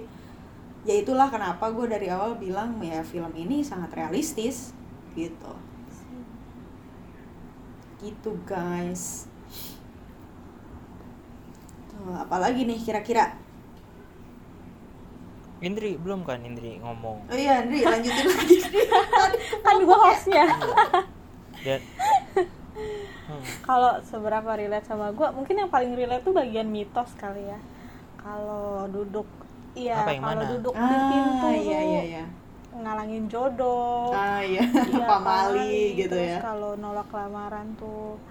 [0.84, 4.76] ya itulah kenapa gue dari awal bilang ya film ini sangat realistis
[5.16, 5.54] gitu.
[8.04, 9.32] Gitu guys.
[11.92, 13.40] Tuh, apalagi nih kira-kira?
[15.64, 17.32] Indri belum kan Indri ngomong?
[17.32, 18.58] Oh iya Andri lanjutin lagi.
[19.64, 20.44] Kan gue hostnya
[21.64, 21.80] dan
[23.34, 23.66] Hmm.
[23.66, 27.60] kalau seberapa relate sama gue mungkin yang paling relate tuh bagian mitos kali ya.
[28.22, 29.26] Kalau duduk
[29.74, 32.26] iya kalau duduk di pintu ah iya iya iya.
[32.74, 34.14] ngalangin jodoh.
[34.14, 34.62] Ah iya.
[34.62, 36.40] Iya, pamali gitu terus ya.
[36.42, 38.22] kalau nolak lamaran tuh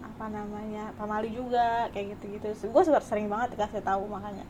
[0.00, 2.72] apa namanya pamali juga kayak gitu-gitu.
[2.72, 4.48] Gue sering banget dikasih tahu makanya.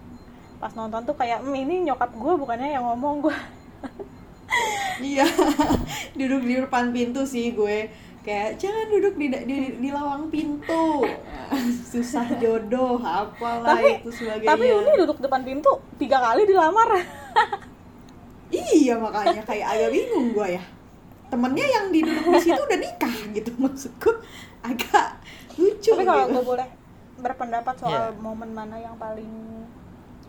[0.63, 3.37] Pas nonton tuh kayak "Hmm, ini nyokap gue bukannya yang ngomong gue
[4.97, 5.29] Iya,
[6.19, 7.93] duduk di depan pintu sih gue
[8.27, 11.07] kayak jangan duduk di di, di lawang pintu
[11.95, 16.91] susah jodoh apalah tapi itu sebagainya tapi Uni duduk depan pintu tiga kali dilamar
[18.51, 20.63] iya makanya kayak agak bingung gue ya
[21.27, 24.11] temennya yang di duduk di situ udah nikah gitu maksudku
[24.63, 25.23] agak
[25.55, 26.35] lucu tapi kalau gitu.
[26.35, 26.69] gue boleh
[27.17, 28.21] berpendapat soal Iya.
[28.21, 29.31] momen mana yang paling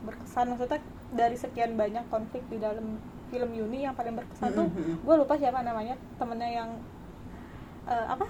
[0.02, 0.80] berkesan maksudnya
[1.10, 5.04] dari sekian banyak konflik di dalam film Yuni yang paling berkesan tuh Mhm.
[5.04, 6.70] gue lupa siapa namanya temennya yang
[7.88, 8.28] eh, apa?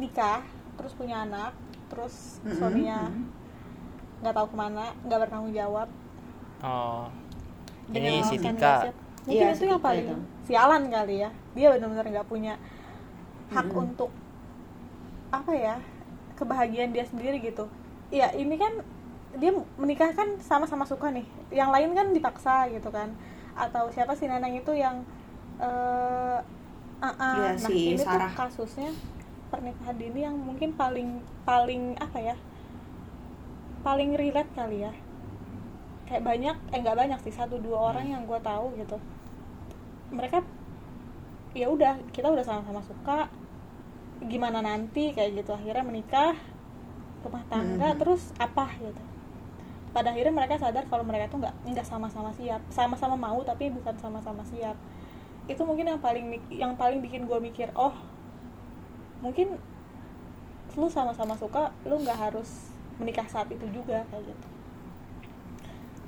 [0.00, 0.42] Nikah
[0.74, 1.54] terus punya anak
[1.86, 2.98] terus Mhm, suaminya
[4.24, 5.88] nggak tahu ke mana nggak bertanggung jawab.
[6.64, 7.06] Oh.
[7.92, 8.90] Dengan ini si Tika
[9.24, 10.16] mungkin Iya, itu si yang paling itu.
[10.44, 11.30] sialan kali ya.
[11.56, 12.54] Dia benar-benar nggak punya
[13.52, 13.82] hak Mhm.
[13.88, 14.10] untuk
[15.30, 15.76] apa ya
[16.34, 17.68] kebahagiaan dia sendiri gitu.
[18.10, 18.72] Iya ini kan
[19.34, 21.26] dia menikah kan sama-sama suka nih.
[21.50, 23.12] Yang lain kan dipaksa gitu kan.
[23.54, 25.04] Atau siapa sih neneng itu yang
[25.60, 26.38] eh
[27.04, 27.34] ah, ah.
[27.36, 28.32] Iya, nah si ini Sarah.
[28.32, 28.90] tuh kasusnya
[29.48, 31.08] pernikahan dini yang mungkin paling
[31.44, 32.36] paling apa ya
[33.84, 34.92] paling relate kali ya
[36.04, 38.96] kayak banyak eh nggak banyak sih satu dua orang yang gue tahu gitu
[40.10, 40.40] mereka
[41.52, 43.28] ya udah kita udah sama-sama suka
[44.24, 46.34] gimana nanti kayak gitu akhirnya menikah
[47.22, 47.98] rumah tangga Mhm.
[48.00, 49.00] terus apa gitu
[49.94, 53.94] pada akhirnya mereka sadar kalau mereka tuh nggak nggak sama-sama siap sama-sama mau tapi bukan
[53.96, 54.74] sama-sama siap
[55.44, 57.92] itu mungkin yang paling yang paling bikin gue mikir oh
[59.20, 59.56] mungkin
[60.74, 64.46] lu sama-sama suka lu nggak harus menikah saat itu juga kayak gitu.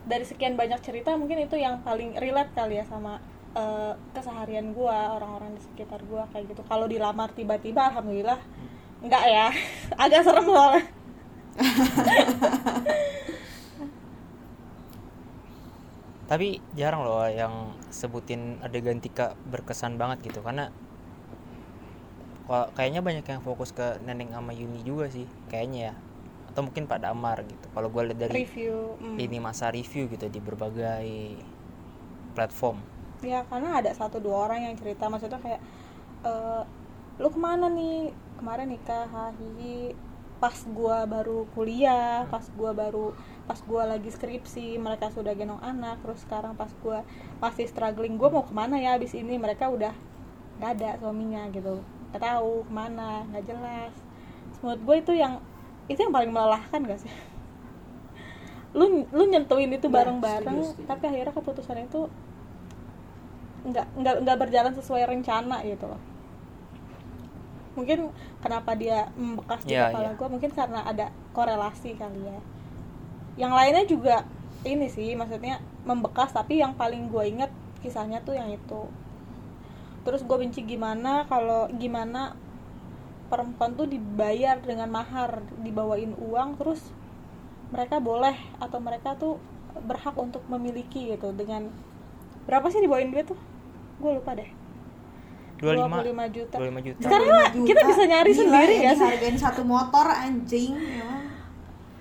[0.07, 3.19] Dari sekian banyak cerita mungkin itu yang paling relate kali ya sama
[3.55, 6.63] eh, keseharian gua orang-orang di sekitar gua kayak gitu.
[6.67, 8.39] Kalau dilamar tiba-tiba alhamdulillah
[9.03, 9.47] enggak ya.
[10.03, 10.83] Agak serem soalnya
[16.27, 20.75] tapi jarang loh yang sebutin adegan Tika berkesan banget gitu karena
[22.47, 25.95] kayaknya banyak yang fokus ke Neneng sama Yuni juga sih kayaknya ya.
[26.51, 27.67] Atau mungkin Pak Damar gitu.
[27.75, 29.19] Kalau gue lihat dari review mm.
[29.19, 31.07] ini masa review gitu di berbagai
[32.39, 32.79] platform.
[33.23, 35.61] Ya karena ada satu dua orang yang cerita maksudnya kayak
[36.23, 36.63] eh,
[37.19, 38.15] lu ke mana nih?
[38.37, 39.97] Kemarin nikah hahihi
[40.37, 43.17] pas gua baru kuliah pas gua baru
[43.49, 47.03] pas gua lagi skripsi mereka sudah gendong anak terus sekarang pas gua
[47.41, 49.41] masih struggling gua mau ke mana ya abis ini?
[49.41, 49.93] Mereka udah
[50.61, 51.81] nggak ada suaminya gitu.
[52.13, 53.95] Nggak tahu ke mana nggak jelas.
[54.65, 55.35] Menurut gue itu yang
[55.87, 57.13] itu yang paling melelahkan gak sih?
[58.75, 60.85] Lu lu nyentuhin itu Ya, bareng-bareng setuju.
[60.89, 62.01] tapi akhirnya keputusan itu
[63.67, 65.99] nggak nggak nggak berjalan sesuai rencana gitu loh
[67.77, 68.09] mungkin
[68.41, 70.19] kenapa dia membekas di Iya, kepala iya.
[70.19, 72.41] gue mungkin karena ada korelasi kali ya.
[73.37, 74.17] Yang lainnya juga
[74.65, 77.53] ini sih maksudnya membekas tapi yang paling gue inget
[77.85, 78.89] kisahnya tuh yang itu.
[80.09, 82.33] Terus gue benci gimana kalau gimana
[83.29, 86.81] perempuan tuh dibayar dengan mahar dibawain uang terus
[87.69, 89.37] mereka boleh atau mereka tuh
[89.85, 91.37] berhak untuk memiliki gitu.
[91.37, 91.69] Dengan
[92.49, 93.39] berapa sih dibawain duit tuh?
[94.01, 94.66] Gue lupa deh
[95.57, 99.37] 25 25 juta 25 juta Sekarang mah kita bisa nyari Gila sendiri ya, ya sih?
[99.37, 101.25] satu motor anjing emang.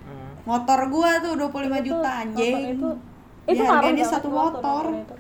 [0.04, 0.34] Hmm.
[0.44, 2.90] motor gua tuh 25 Itu- juta anjing motor itu
[3.46, 4.84] itu marah dia banget satu motor.
[4.92, 5.16] itu.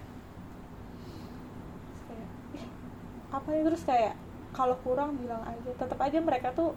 [2.56, 2.68] Ih,
[3.30, 4.14] apa ya terus kayak
[4.50, 6.74] kalau kurang bilang aja tetap aja mereka tuh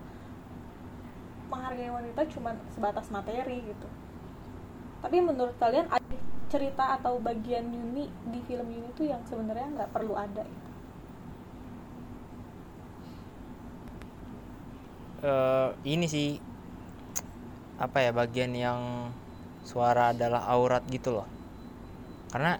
[1.48, 3.88] menghargai wanita cuma sebatas materi gitu
[4.98, 6.16] tapi menurut kalian ada
[6.48, 10.67] cerita atau bagian Yuni di film Yuni tuh yang sebenarnya nggak perlu ada gitu
[15.22, 16.28] eh, ini sih
[17.78, 18.80] apa ya bagian yang
[19.62, 21.26] suara adalah aurat gitu loh.
[22.32, 22.58] Karena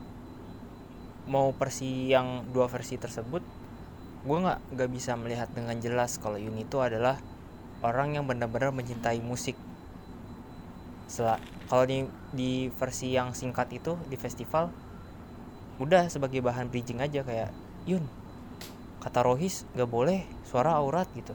[1.28, 3.42] mau versi yang dua versi tersebut
[4.26, 7.16] gue nggak nggak bisa melihat dengan jelas kalau Yuni itu adalah
[7.84, 9.54] orang yang benar-benar mencintai musik.
[11.08, 14.68] Sela- kalau di di versi yang singkat itu di festival
[15.78, 17.50] udah sebagai bahan bridging aja kayak
[17.86, 18.02] Yun
[18.98, 21.32] kata Rohis nggak boleh suara aurat gitu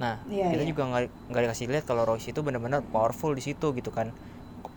[0.00, 0.70] nah Iya, kita iya.
[0.72, 0.82] juga
[1.28, 4.08] nggak dikasih lihat kalau Rohis itu benar-benar powerful di situ gitu kan.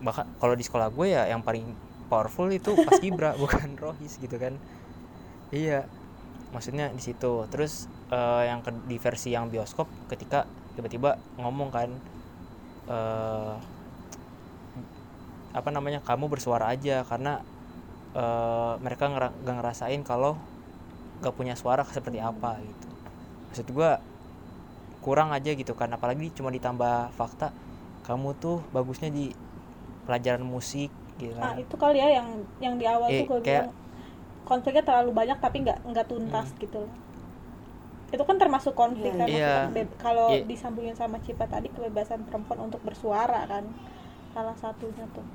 [0.04, 1.64] Bahkan kalau di sekolah gue ya yang paling
[2.12, 4.54] powerful itu pas Kibra bukan Rohis gitu kan.
[5.56, 5.88] Iya
[6.54, 7.48] maksudnya di situ.
[7.50, 10.44] Terus eh, yang ke- di versi yang bioskop ketika
[10.76, 11.90] tiba-tiba ngomong kan
[12.92, 13.56] eh
[15.54, 17.40] apa namanya kamu bersuara aja karena
[18.18, 20.38] eh, mereka nggak ngerasain kalau
[21.24, 22.88] gak punya suara seperti apa gitu.
[23.52, 24.02] Maksud gua
[25.04, 27.52] kurang aja gitu kan apalagi cuma ditambah fakta
[28.02, 29.36] kamu tuh bagusnya di
[30.04, 33.40] pelajaran musik gitu nah kan itu kali ya yang yang di awal Eh, tuh gue
[33.42, 33.76] kayak- bilang
[34.44, 36.60] konfliknya terlalu banyak tapi nggak nggak tuntas Hmm.
[36.60, 36.94] gitu loh
[38.10, 39.52] itu kan termasuk konflik Iya, kan iya.
[39.60, 40.46] maksudnya be- kalau Iya.
[40.46, 43.66] disambungin sama Cipa tadi kebebasan perempuan untuk bersuara kan
[44.32, 45.26] salah satunya tuh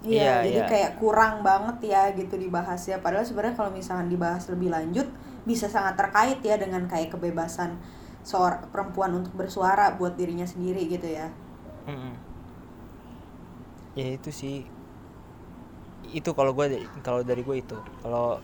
[0.00, 0.66] Iya, Iya, jadi iya.
[0.66, 2.96] kayak kurang banget ya gitu dibahas ya.
[2.96, 5.04] Padahal sebenarnya kalau misalkan dibahas lebih lanjut
[5.48, 7.80] bisa sangat terkait ya dengan kayak kebebasan
[8.20, 11.28] seorang perempuan untuk bersuara buat dirinya sendiri gitu ya.
[11.88, 12.14] Mm-mm.
[13.98, 14.62] ya itu sih
[16.10, 18.38] itu kalau gue kalau dari gue itu kalau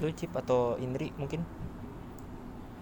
[0.00, 1.44] lu Cip atau Indri mungkin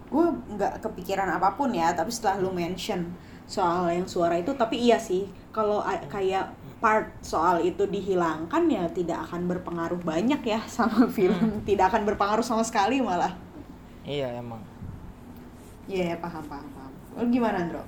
[0.09, 3.13] Gue nggak kepikiran apa pun ya, tapi setelah lu mention
[3.45, 6.49] soal yang suara itu, tapi iya sih kalau kayak
[6.81, 12.41] part soal itu dihilangkan ya tidak akan berpengaruh banyak ya sama film, tidak akan berpengaruh
[12.41, 13.37] sama sekali malah.
[14.09, 14.65] Iya emang
[15.85, 16.91] Iya, paham, paham, paham.
[17.15, 17.81] Lu gimana, Andro?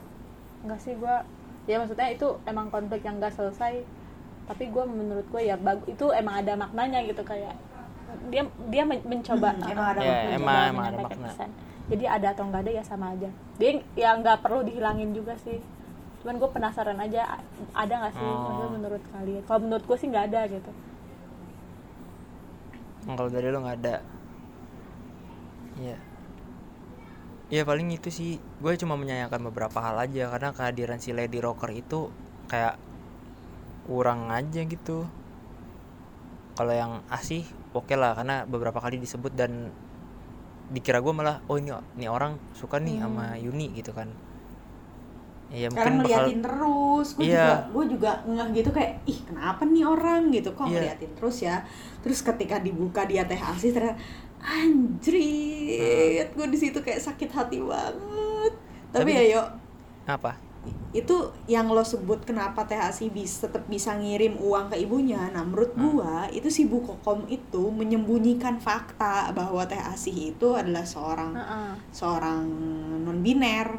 [0.62, 1.16] enggak sih gue
[1.64, 3.82] ya maksudnya itu emang konflik yang nggak selesai
[4.44, 7.58] tapi gue menurut gue ya bagus itu emang ada maknanya gitu kayak
[8.28, 11.28] dia dia men- mencoba Hmm, emang ada mencoba emang- emang ada makna.
[11.28, 11.50] pesan.
[11.88, 15.58] jadi ada atau nggak ada ya sama aja dia ya nggak perlu dihilangin juga sih
[16.20, 17.22] cuman gue penasaran aja
[17.72, 18.34] ada nggak sih Oh.
[18.36, 20.72] maksudnya menurut kalian kalau menurut gue sih nggak ada gitu
[23.08, 23.96] kalau dari lu nggak ada
[25.76, 25.98] iya
[27.52, 31.68] ya paling itu sih gue cuma menyayangkan beberapa hal aja karena kehadiran si Lady Rocker
[31.76, 32.08] itu
[32.48, 32.80] kayak
[33.84, 35.04] kurang aja gitu
[36.56, 37.44] kalau yang asih
[37.76, 39.68] oke lah karena beberapa kali disebut dan
[40.72, 44.08] dikira gue malah oh ini ini orang suka nih sama Yuni gitu kan
[45.52, 47.36] ya Karena mungkin bakal ngeliatin terus, gue Iya.
[47.44, 50.72] juga gue juga ngeh gitu kayak ih kenapa nih orang gitu kok Iya.
[50.80, 51.56] ngeliatin terus ya.
[52.00, 54.00] Terus ketika dibuka dia teh asih ternyata
[54.42, 58.54] anjrit, gue di situ kayak sakit hati banget.
[58.90, 59.48] Tapi, Tapi- ya yuk
[60.04, 60.34] apa
[60.92, 61.16] itu
[61.48, 65.32] yang lo sebut kenapa teh asih bisa tetap bisa ngirim uang ke ibunya.
[65.32, 65.82] Nah menurut Hmm.
[65.90, 71.72] gua itu si Bu Kokom itu menyembunyikan fakta bahwa teh asih itu adalah seorang Heeh.
[71.90, 72.44] seorang
[73.02, 73.74] non biner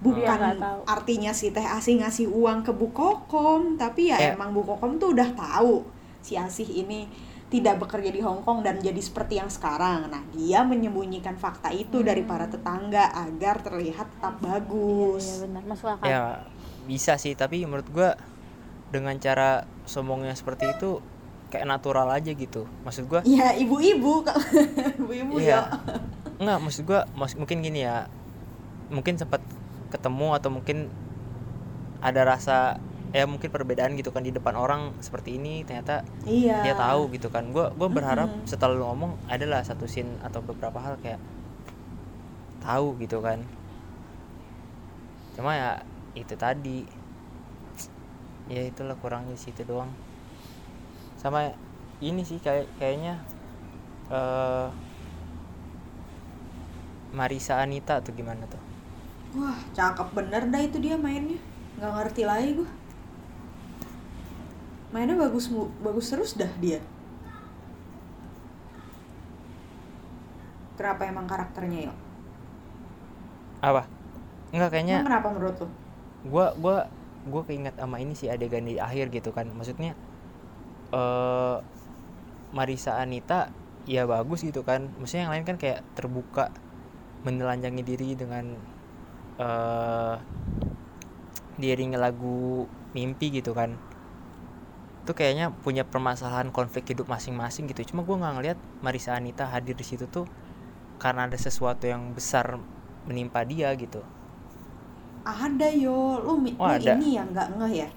[0.00, 0.56] bukan
[0.88, 4.32] artinya si teh asih ngasih uang ke Bu Kokom tapi ya Ya.
[4.32, 5.84] emang Bu Kokom tuh udah tahu
[6.18, 7.04] si asih ini
[7.50, 10.06] tidak bekerja di Hong Kong dan jadi seperti yang sekarang.
[10.06, 15.24] Nah dia menyembunyikan fakta itu dari para tetangga agar terlihat tetap iya, iya bagus.
[15.42, 15.62] benar.
[15.66, 16.06] Masuk akal.
[16.06, 16.22] Ya
[16.86, 18.14] bisa sih tapi menurut gua
[18.94, 21.02] dengan cara sombongnya seperti itu
[21.50, 22.70] kayak natural aja gitu.
[22.86, 24.22] Maksud gua ya ibu-ibu.
[25.02, 25.60] Ibu-ibu ya Iya.
[26.40, 28.06] Enggak, maksud gua mas, mungkin gini ya.
[28.94, 29.42] Mungkin sempat
[29.90, 30.86] ketemu atau mungkin
[32.00, 32.78] ada rasa
[33.16, 37.28] ya mungkin perbedaan gitu kan di depan orang seperti ini ternyata iya dia tahu gitu
[37.34, 37.44] kan.
[37.54, 38.46] Gua gua berharap Mm-mm.
[38.50, 41.20] setelah lu ngomong adalah satu scene atau beberapa hal kayak
[42.60, 43.40] tahu gitu kan.
[45.34, 45.70] Cuma ya
[46.14, 46.84] itu tadi
[48.50, 49.90] ya itulah kurangnya di situ doang.
[51.20, 51.52] Sama
[52.00, 53.14] ini sih kayak kayaknya
[54.10, 54.68] eh
[57.18, 58.62] Marisa Anita tuh gimana tuh?
[59.36, 61.38] wah cakep bener dah itu dia mainnya
[61.78, 62.68] nggak ngerti lagi gua
[64.90, 65.46] mainnya bagus
[65.82, 66.78] bagus terus dah dia
[70.78, 71.96] kenapa emang karakternya yuk
[73.60, 73.84] Apa?
[74.50, 75.68] Enggak kayaknya Emang kenapa menurut lo
[76.24, 76.76] gua gua
[77.28, 79.48] gua keinget sama ini sih adegan di akhir gitu kan.
[79.52, 79.92] Maksudnya
[80.92, 81.56] eh
[82.50, 83.52] Marisa Anita
[83.86, 84.88] ya bagus gitu kan.
[84.98, 86.50] Maksudnya yang lain kan kayak terbuka
[87.24, 88.56] menelanjangi diri dengan
[89.40, 90.16] eh
[91.60, 92.64] diiringi lagu
[92.96, 93.76] mimpi gitu kan.
[95.10, 97.82] Itu kayaknya punya permasalahan konflik hidup masing-masing gitu.
[97.90, 100.22] Cuma gua nggak ngeliat Marisa Anita hadir di situ tuh
[101.02, 102.62] karena ada sesuatu yang besar
[103.02, 104.04] menimpa dia gitu
[105.26, 106.94] ada yo lu, Oh, lu ada.
[106.94, 107.88] ini yang nggak ngeh ya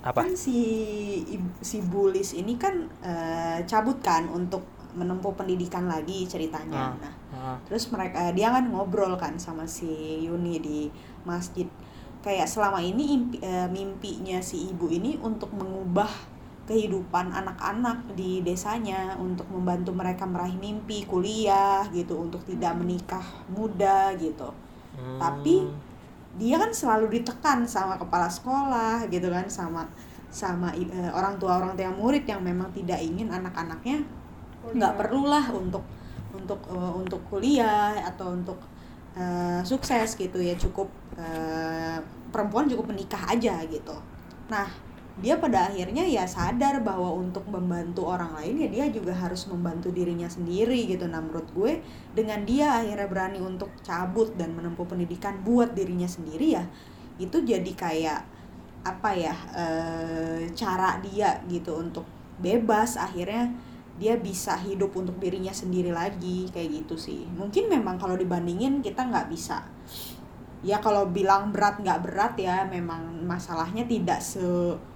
[0.00, 0.56] apa kan si
[1.58, 4.62] si bulis ini kan eh, cabut kan untuk
[4.94, 6.94] menempuh pendidikan lagi ceritanya Ah.
[6.96, 9.90] nah Ah, terus mereka dia kan ngobrol kan sama si
[10.22, 10.78] Yuni di
[11.22, 11.66] masjid
[12.22, 16.10] kayak selama ini impi- eh, mimpinya si ibu ini untuk mengubah
[16.62, 24.14] kehidupan anak-anak di desanya untuk membantu mereka meraih mimpi kuliah gitu untuk tidak menikah muda
[24.14, 24.54] gitu.
[24.94, 25.66] Hmm, tapi
[26.38, 29.84] dia kan selalu ditekan sama kepala sekolah gitu kan sama
[30.32, 34.00] sama eh, orang tua orang tua murid yang memang tidak ingin anak-anaknya
[34.62, 35.84] nggak perlulah untuk
[36.32, 38.56] untuk eh, untuk kuliah atau untuk
[39.12, 40.88] eh, sukses gitu ya cukup
[41.20, 41.98] eh,
[42.32, 43.92] perempuan cukup menikah aja gitu.
[44.48, 49.44] Nah dia pada akhirnya ya sadar bahwa untuk membantu orang lain ya dia juga harus
[49.44, 51.04] membantu dirinya sendiri gitu.
[51.04, 51.84] Nah menurut gue
[52.16, 56.64] dengan dia akhirnya berani untuk cabut dan menempuh pendidikan buat dirinya sendiri ya
[57.20, 58.20] itu jadi kayak
[58.82, 62.08] apa ya eh, cara dia gitu untuk
[62.40, 62.96] bebas.
[62.96, 63.52] Akhirnya
[64.00, 67.28] dia bisa hidup untuk dirinya sendiri lagi kayak gitu sih.
[67.36, 69.60] Mungkin memang kalau dibandingin kita nggak bisa.
[70.64, 74.40] Ya kalau bilang berat nggak berat ya memang masalahnya tidak se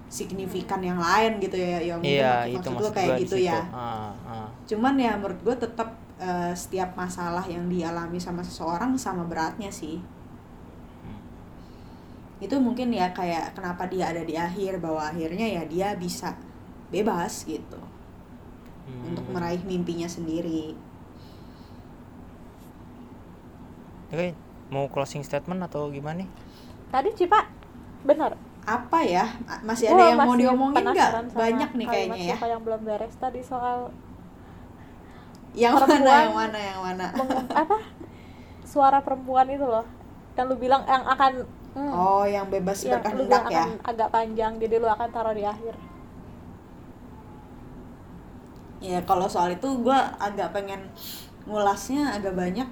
[0.06, 3.36] signifikan yang lain gitu ya ya mungkin iya maksud itu maksud kayak gua di gitu
[3.42, 3.60] ya.
[3.74, 4.48] Ah, ah.
[4.64, 5.90] cuman ya menurut gue tetap
[6.22, 9.98] eh, setiap masalah yang dialami sama seseorang sama beratnya sih.
[12.36, 16.36] Itu mungkin ya kayak kenapa dia ada di akhir bahwa akhirnya ya dia bisa
[16.92, 17.80] bebas gitu.
[18.86, 19.10] Hmm.
[19.10, 20.78] untuk meraih mimpinya sendiri.
[24.14, 24.38] Oke,
[24.70, 26.30] mau closing statement atau gimana nih?
[26.90, 27.44] tadi Cipa
[28.06, 29.24] benar apa ya?
[29.62, 31.11] Masih ada Gua yang mau masih diomongin nggak?
[31.33, 32.37] banyak nih kayaknya ya.
[32.50, 33.94] yang belum beres tadi soal
[35.57, 37.07] yang mana yang mana yang mana?
[37.16, 37.79] Meng- apa?
[38.66, 39.87] Suara perempuan itu loh.
[40.37, 41.33] Yang lu bilang yang akan
[41.79, 43.64] hmm, oh yang bebas yang lu berkehendak ya.
[43.64, 45.74] akan agak panjang jadi lu akan taruh di akhir.
[48.85, 50.92] Ya kalau soal itu gue agak pengen
[51.46, 52.68] ngulasnya agak banyak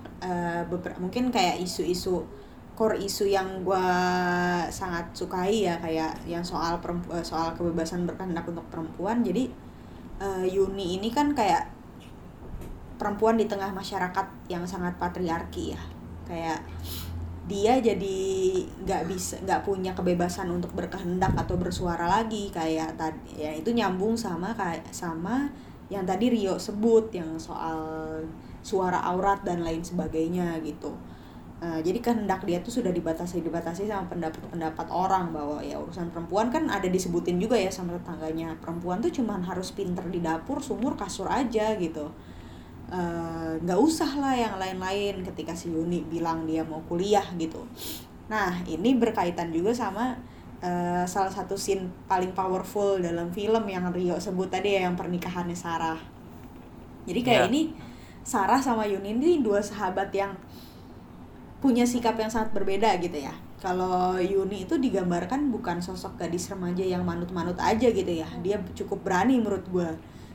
[0.69, 2.27] beberapa mungkin kayak isu-isu
[2.75, 3.87] core isu yang gue
[4.69, 9.23] sangat sukai ya kayak yang soal perempuan soal kebebasan berkehendak untuk perempuan.
[9.23, 9.47] Jadi
[10.19, 11.71] eh, Yuni ini kan kayak
[12.99, 15.83] perempuan di tengah masyarakat yang sangat patriarki ya.
[16.27, 16.67] Kayak
[17.45, 18.19] dia jadi
[18.83, 22.51] nggak bisa nggak punya kebebasan untuk berkehendak atau bersuara lagi.
[22.51, 25.47] Kayak tadi ya itu nyambung sama kayak sama
[25.93, 27.79] yang tadi Rio sebut yang soal
[28.65, 30.97] suara aurat dan lain sebagainya gitu
[31.65, 36.53] Eh, jadi kehendak dia tuh sudah dibatasi dibatasi sama pendapat-pendapat orang bahwa ya urusan perempuan
[36.53, 38.53] kan ada disebutin juga ya sama tetangganya.
[38.61, 42.13] Perempuan tuh cuman harus pinter di dapur sumur kasur aja gitu.
[42.93, 47.65] Eh, nggak usah lah yang lain-lain ketika si Yuni bilang dia mau kuliah gitu.
[48.29, 50.21] Nah ini berkaitan juga sama
[50.61, 55.57] eh, salah satu scene paling powerful dalam film yang Rio sebut tadi ya yang pernikahannya
[55.57, 55.97] Sarah.
[57.09, 57.49] Jadi kayak Ya.
[57.49, 57.63] ini
[58.21, 60.37] Sarah sama Yuni ini dua sahabat yang
[61.65, 63.33] punya sikap yang sangat berbeda gitu ya.
[63.65, 68.29] Kalau Yuni itu digambarkan bukan sosok gadis remaja yang manut-manut aja gitu ya.
[68.45, 69.89] Dia cukup berani menurut gue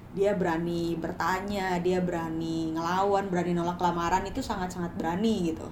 [0.10, 5.70] dia berani bertanya dia berani ngelawan berani nolak lamaran itu sangat-sangat berani gitu.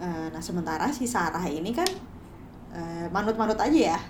[0.00, 1.84] Eh, nah sementara si Sarah ini kan
[2.72, 4.00] eh, manut-manut aja ya.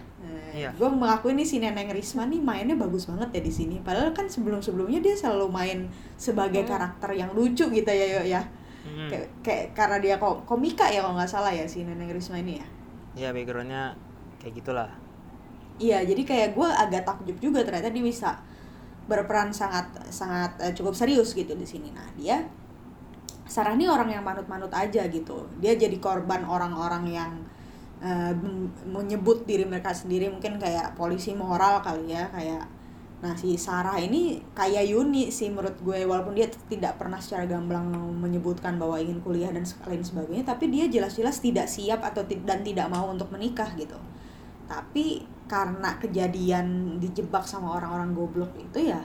[0.49, 0.75] Iya.
[0.75, 3.77] gue mengakui nih si Neneng Risma nih mainnya bagus banget ya di sini.
[3.79, 5.79] Padahal kan sebelum-sebelumnya dia selalu main
[6.19, 6.71] sebagai Hmm.
[6.75, 8.41] karakter yang lucu gitu ya ya
[8.89, 9.09] Hmm.
[9.13, 12.59] kayak, kayak karena dia kok komika ya kalau nggak salah ya si Neneng Risma ini
[12.59, 12.67] ya
[13.19, 13.99] Ya backgroundnya
[14.39, 14.91] kayak gitulah.
[15.79, 18.39] Iya, jadi kayak gue agak takjub juga ternyata dia bisa
[19.11, 21.91] berperan sangat sangat eh, cukup serius gitu di sini.
[21.91, 22.43] Nah dia
[23.49, 25.49] Sarah ini orang yang manut-manut aja gitu.
[25.59, 27.33] Dia jadi korban orang-orang yang
[28.37, 32.63] m- menyebut diri mereka sendiri mungkin kayak polisi moral kali ya kayak.
[33.19, 37.91] Nah si Sarah ini kayak Yuni sih menurut gue walaupun dia tidak pernah secara gamblang
[38.23, 42.87] menyebutkan bahwa ingin kuliah dan lain sebagainya, tapi dia jelas-jelas tidak siap atau dan tidak
[42.87, 43.99] mau untuk menikah gitu.
[44.71, 49.01] Tapi karena kejadian dijebak sama orang-orang goblok itu ya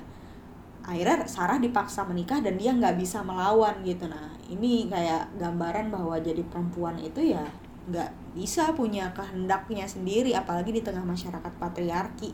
[0.84, 4.06] akhirnya Sarah dipaksa menikah dan dia nggak bisa melawan gitu.
[4.06, 7.42] Nah ini kayak gambaran bahwa jadi perempuan itu ya
[7.90, 12.32] nggak bisa punya kehendaknya sendiri apalagi di tengah masyarakat patriarki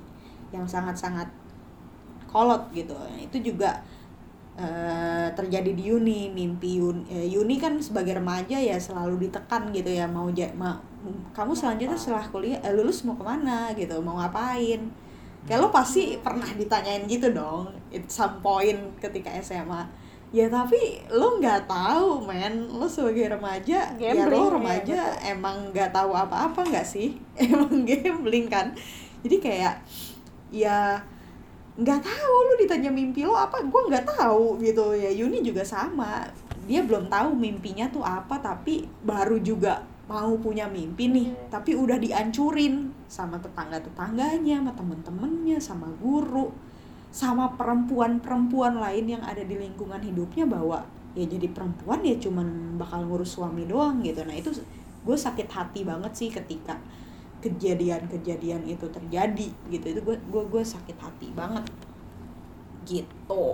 [0.49, 1.30] yang sangat-sangat
[2.30, 2.94] kolot gitu.
[2.94, 3.82] Nah, itu juga
[4.60, 9.88] eh, terjadi di Yuni mimpi Yuni, eh, Yuni kan sebagai remaja ya selalu ditekan gitu
[9.88, 10.82] ya mau ja- ma-
[11.32, 14.82] kamu selanjutnya setelah kuliah eh, lulus mau ke mana gitu mau ngapain?
[15.48, 19.82] Kayak lo pasti pernah ditanyain gitu dong at some point ketika SMA
[20.30, 20.78] ya tapi
[21.10, 22.68] lo nggak tahu men.
[22.70, 27.16] Lo sebagai remaja ya Gambling, lo ya, remaja emang nggak tahu apa-apa nggak sih?
[27.40, 28.76] Emang gambling kan?
[29.24, 29.76] Jadi kayak
[30.52, 31.00] ya
[31.80, 33.64] nggak tahu lo ditanya mimpi lo apa?
[33.64, 34.92] Gue nggak tahu gitu.
[34.96, 36.28] Ya Yuni juga sama.
[36.68, 41.28] Dia belum tahu mimpinya tuh apa tapi baru juga mau punya mimpi nih.
[41.30, 41.54] Iya.
[41.54, 46.50] tapi udah dihancurin sama tetangga tetangganya sama temen-temennya sama guru
[47.10, 50.86] sama perempuan-perempuan lain yang ada di lingkungan hidupnya bahwa
[51.18, 54.22] ya jadi perempuan ya cuman bakal ngurus suami doang gitu.
[54.26, 54.54] Nah itu
[55.06, 56.78] gue sakit hati banget sih ketika
[57.40, 59.86] kejadian-kejadian itu terjadi gitu.
[59.96, 61.66] Itu gue gue gue sakit hati banget.
[62.86, 63.46] Gitu.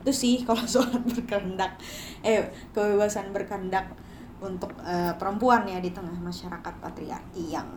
[0.00, 1.78] Itu sih kalau soal berkehendak.
[2.22, 3.94] Eh kebebasan berkehendak
[4.40, 7.68] untuk eh, perempuan ya di tengah masyarakat patriarki yang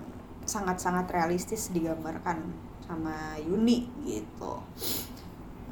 [0.43, 2.39] sangat-sangat realistis digambarkan
[2.83, 4.59] sama Yuni gitu.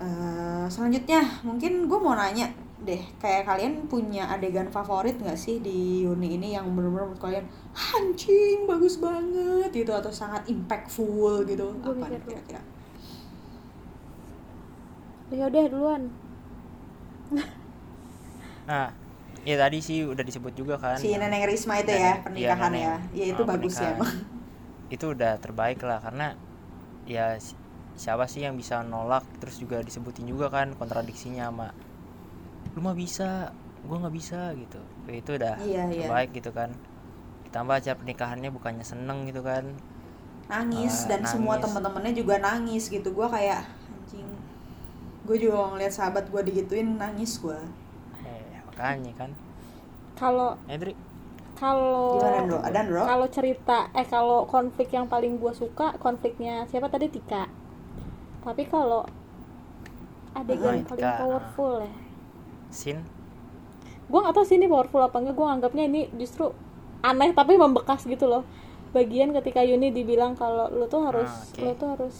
[0.01, 2.49] Eh, selanjutnya mungkin gue mau nanya
[2.81, 7.45] deh kayak kalian punya adegan favorit nggak sih di Yuni ini yang benar-benar menurut kalian
[7.71, 11.77] anjing bagus banget gitu atau sangat impactful gitu?
[11.77, 12.61] Gua apa nih kira-kira?
[15.29, 16.01] Ya udah duluan.
[18.65, 18.91] Nah
[19.41, 22.21] ya tadi sih udah disebut juga kan si yang- Neneng Risma itu Neneng- ya iya,
[22.21, 22.83] pernikahan Neneng.
[22.83, 22.95] ya.
[23.13, 24.13] Ya itu Ah, bagus ya emang.
[24.89, 26.35] Itu udah terbaik lah karena
[27.05, 27.57] ya si-
[27.95, 31.69] siapa sih yang bisa nolak terus juga disebutin juga kan kontradiksinya sama
[32.75, 33.29] lu mah bisa
[33.87, 34.79] gua nggak bisa gitu.
[35.09, 36.07] Ya, itu udah Iya, iya.
[36.07, 36.69] terbaik gitu kan.
[37.47, 39.65] Ditambah acara pernikahannya bukannya seneng gitu kan.
[40.51, 41.63] Nangis Ah, dan semua nangis.
[41.63, 43.09] teman-temannya juga nangis gitu.
[43.17, 44.27] Gue kayak anjing
[45.27, 47.59] gue juga ngeliat sahabat gue digituin nangis gue
[48.25, 49.31] eh makanya kan.
[50.19, 50.95] Kalau Edri?
[51.61, 52.25] kalau
[53.07, 57.07] kalau cerita eh kalau konflik yang paling gue suka konfliknya siapa tadi?
[57.15, 57.43] Tika.
[58.45, 59.01] Tapi kalau
[60.39, 61.11] adegan Ah, paling Tika.
[61.19, 61.93] powerful ya
[62.71, 63.03] Sin?
[64.07, 66.51] Gue gak tahu sih ini powerful apa enggak gue anggapnya ini justru
[67.01, 68.43] aneh tapi membekas gitu loh.
[68.91, 71.61] Bagian ketika Yuni dibilang kalau lo tuh harus Ah, oke.
[71.63, 72.15] lo tuh harus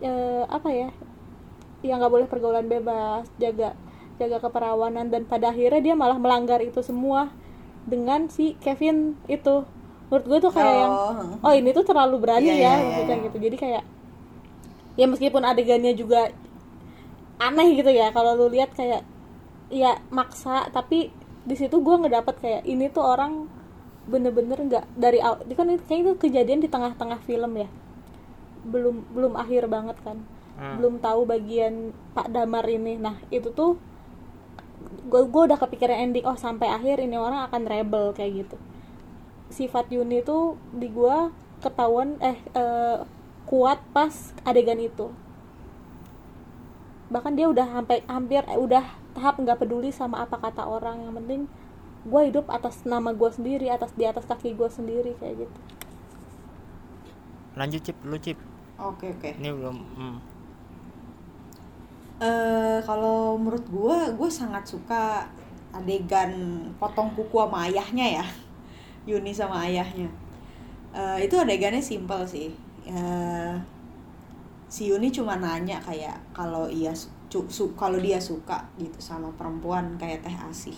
[0.00, 0.88] eh, apa ya
[1.82, 3.74] ya nggak boleh pergaulan bebas jaga
[4.16, 7.28] jaga keperawanan dan pada akhirnya dia malah melanggar itu semua
[7.84, 9.66] dengan si Kevin itu.
[10.08, 13.16] Menurut gue tuh kayak yang Oh, oh ini tuh terlalu berani Iya, ya iya, maksudnya
[13.18, 13.24] iya.
[13.26, 13.36] gitu.
[13.42, 13.82] Jadi kayak
[14.92, 16.28] ya meskipun adegannya juga
[17.40, 19.02] aneh gitu ya kalau lu lihat kayak
[19.72, 21.08] ya maksa tapi
[21.42, 23.48] di situ gue ngedapet kayak ini tuh orang
[24.06, 27.68] bener-bener nggak dari aw- ini kan kayaknya itu kejadian di tengah-tengah film ya.
[28.68, 30.20] Belum belum akhir banget kan.
[30.52, 30.76] Hmm.
[30.76, 33.00] belum tahu bagian Pak Damar ini.
[33.00, 33.80] Nah itu tuh
[35.08, 38.56] gue gue udah kepikiran ending oh sampai akhir ini orang akan rebel kayak gitu.
[39.48, 41.32] Sifat Yuni tuh di gue
[41.64, 42.98] ketahuan eh, eh,
[43.48, 44.12] kuat pas
[44.44, 45.08] adegan itu.
[47.08, 51.08] Bahkan dia udah sampai hampir eh, udah tahap nggak peduli sama apa kata orang.
[51.08, 51.42] Yang penting
[52.02, 55.58] gue hidup atas nama gue sendiri atas di atas kaki gue sendiri kayak gitu.
[57.54, 57.96] Lanjut cip.
[58.02, 58.38] Lu cip.
[58.80, 59.30] Oke oke.
[59.38, 60.16] Ini belum hmm.
[62.22, 65.26] Eh, kalau menurut gue gue sangat suka
[65.74, 66.30] adegan
[66.78, 68.26] potong kuku sama ayahnya ya.
[69.10, 70.06] Yuni sama ayahnya.
[70.94, 72.54] Eh, itu adegannya simpel sih.
[72.86, 73.54] Eh,
[74.70, 79.84] si Yuni cuma nanya kayak kalau su- cu- su- kalau dia suka gitu sama perempuan
[80.00, 80.76] kayak teh asih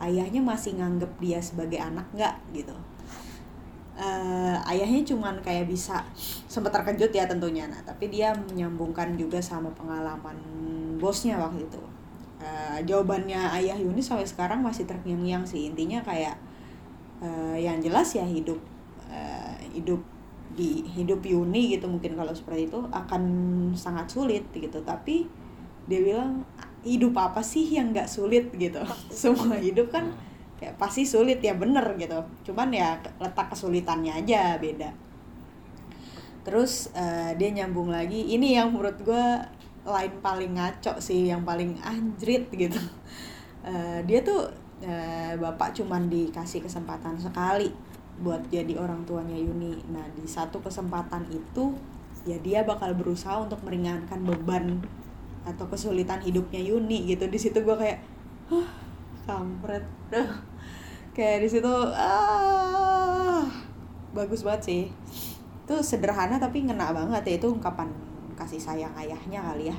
[0.00, 2.72] ayahnya masih nganggep dia sebagai anak nggak gitu?
[4.00, 6.00] Eh, ayahnya cuman kayak bisa
[6.48, 10.36] sempat terkejut ya tentunya nah tapi dia menyambungkan juga sama pengalaman
[10.96, 11.82] bosnya waktu itu.
[12.40, 16.32] Eh, jawabannya ayah Yuni sampai sekarang masih terngiang-ngiang sih intinya kayak
[17.20, 18.56] eh, yang jelas ya hidup
[19.12, 20.00] eh, hidup
[20.56, 23.22] di hidup Yuni gitu mungkin kalau seperti itu akan
[23.76, 25.28] sangat sulit gitu tapi
[25.90, 26.46] dia bilang
[26.86, 28.54] hidup apa sih yang nggak sulit?
[28.54, 28.78] gitu.
[29.10, 30.14] Semua hidup kan
[30.62, 32.22] kayak pasti sulit ya bener gitu.
[32.46, 34.94] Cuman ya letak kesulitannya aja beda.
[36.46, 39.26] Terus eh, dia nyambung lagi ini yang menurut gue
[39.80, 42.80] lain paling ngaco sih yang paling anjrit gitu.
[43.66, 44.48] Eh, dia tuh
[44.80, 47.72] eh, bapak cuman dikasih kesempatan sekali
[48.20, 49.80] buat jadi orang tuanya Yuni.
[49.92, 51.72] Nah di satu kesempatan itu
[52.28, 54.84] ya dia bakal berusaha untuk meringankan beban
[55.44, 57.26] atau kesulitan hidupnya Yuni gitu.
[57.26, 57.98] Di situ gue kayak
[58.50, 58.68] Hah,
[59.26, 59.84] kampret.
[61.10, 63.42] Kayak di situ ah.
[64.10, 64.82] Bagus banget sih.
[65.66, 67.34] Itu sederhana tapi ngena banget ya.
[67.38, 67.88] Itu ungkapan
[68.34, 69.76] kasih sayang ayahnya kali ya.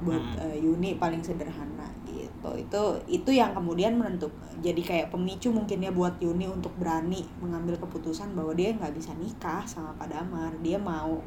[0.00, 0.42] Buat Hmm.
[0.50, 2.50] eh, Yuni paling sederhana gitu.
[2.56, 7.76] Itu itu yang kemudian menentuk jadi kayak pemicu mungkin ya buat Yuni untuk berani mengambil
[7.78, 10.52] keputusan bahwa dia nggak bisa nikah sama Pak Damar.
[10.64, 11.20] Dia mau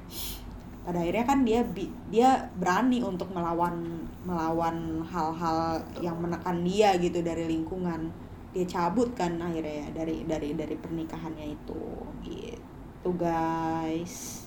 [0.84, 1.63] pada akhirnya kan dia
[2.11, 8.11] dia berani untuk melawan melawan hal-hal yang menekan dia gitu dari lingkungan.
[8.53, 11.84] Dia cabut kan akhirnya ya dari dari dari pernikahannya itu.
[12.21, 14.45] Gitu guys.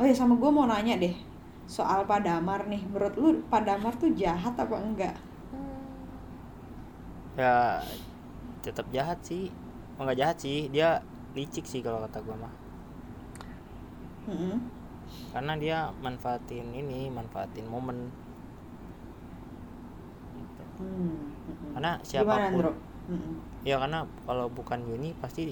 [0.00, 1.12] Oh ya sama gue mau nanya deh
[1.68, 2.80] soal Pak Damar nih.
[2.88, 5.16] Menurut lu Pak Damar tuh jahat apa enggak?
[7.36, 7.84] Ya
[8.64, 9.52] tetap jahat sih.
[10.00, 11.04] Oh, nggak jahat sih dia
[11.36, 12.54] licik sih kalau kata gue mah.
[14.24, 14.79] Mm-mm.
[15.30, 18.10] Karena dia manfaatin ini manfaatin momen.
[20.34, 20.62] Gitu.
[20.82, 21.34] Hmm,
[21.74, 22.72] karena gimana siapa pun Andro?
[23.10, 23.36] Mm-mm.
[23.66, 25.50] ya karena kalau bukan Yuni pasti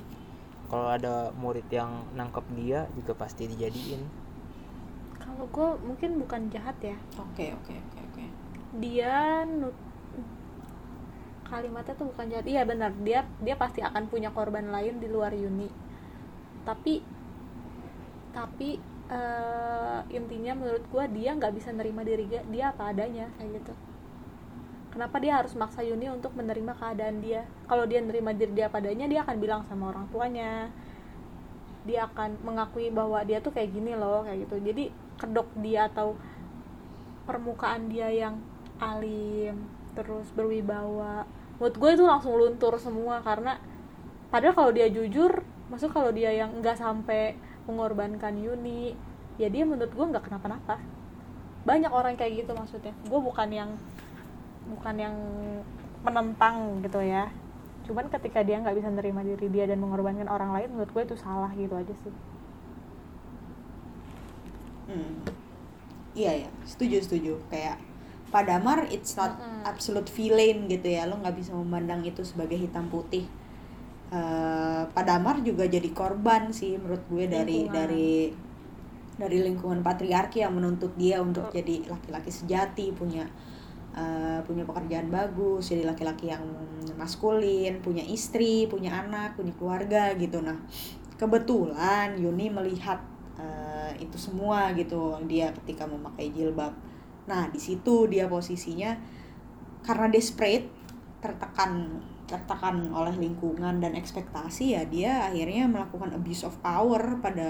[0.70, 4.04] kalau ada murid yang nangkep dia juga pasti dijadiin.
[5.18, 6.96] Kalau gue mungkin bukan jahat ya.
[7.16, 8.24] Oke oke oke oke.
[8.78, 9.86] Dia nut-
[11.48, 12.46] kalimatnya tuh bukan jahat.
[12.46, 12.92] Iya benar.
[13.00, 15.72] Dia dia pasti akan punya korban lain di luar Yuni.
[16.68, 17.00] Tapi
[18.36, 18.76] tapi
[19.08, 23.74] eh, intinya menurut gua dia nggak bisa nerima diri dia, apa adanya kayak gitu.
[24.88, 27.44] Kenapa dia harus maksa Yuni untuk menerima keadaan dia?
[27.68, 30.72] Kalau dia nerima diri dia apa adanya dia akan bilang sama orang tuanya.
[31.86, 34.56] Dia akan mengakui bahwa dia tuh kayak gini loh kayak gitu.
[34.64, 34.84] Jadi
[35.20, 36.16] kedok dia atau
[37.28, 38.40] permukaan dia yang
[38.80, 41.26] alim terus berwibawa
[41.58, 43.20] menurut gue itu langsung luntur semua.
[43.20, 43.60] Karena
[44.32, 47.36] padahal kalau dia jujur maksud kalau dia yang nggak sampai
[47.68, 48.96] mengorbankan Yuni
[49.36, 50.80] ya dia menurut gue nggak kenapa-napa
[51.62, 53.70] banyak orang kayak gitu maksudnya gue bukan yang
[54.72, 55.16] bukan yang
[56.02, 57.28] menentang gitu ya
[57.84, 61.16] cuman ketika dia nggak bisa nerima diri dia dan mengorbankan orang lain menurut gue itu
[61.20, 62.14] salah gitu aja sih
[64.88, 65.20] Hmm.
[66.16, 67.32] Iya ya, setuju setuju.
[67.52, 67.76] Kayak
[68.32, 69.36] Pak Damar it's not
[69.68, 71.04] absolute villain gitu ya.
[71.04, 73.28] Lo nggak bisa memandang itu sebagai hitam putih.
[74.08, 77.76] Eh, Pak Damar juga jadi korban sih menurut gue dari Lingkungan.
[77.76, 78.10] dari
[79.18, 83.28] dari lingkungan patriarki yang menuntut dia untuk jadi laki-laki sejati, punya
[83.92, 86.40] eh, punya pekerjaan bagus, jadi laki-laki yang
[86.96, 90.40] maskulin, punya istri, punya anak, punya keluarga gitu.
[90.40, 90.56] Nah,
[91.20, 93.04] kebetulan Yuni melihat
[93.36, 96.72] eh, itu semua gitu dia ketika memakai jilbab.
[97.28, 98.96] Nah, di situ dia posisinya
[99.84, 100.72] karena desperate,
[101.20, 107.48] tertekan tertekan oleh lingkungan dan ekspektasi ya dia akhirnya melakukan abuse of power pada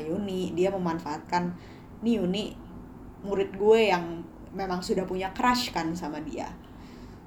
[0.00, 0.56] Yuni.
[0.56, 1.52] Dia memanfaatkan
[2.00, 2.56] nih Yuni
[3.20, 4.24] murid gue yang
[4.56, 6.48] memang sudah punya crush kan sama dia.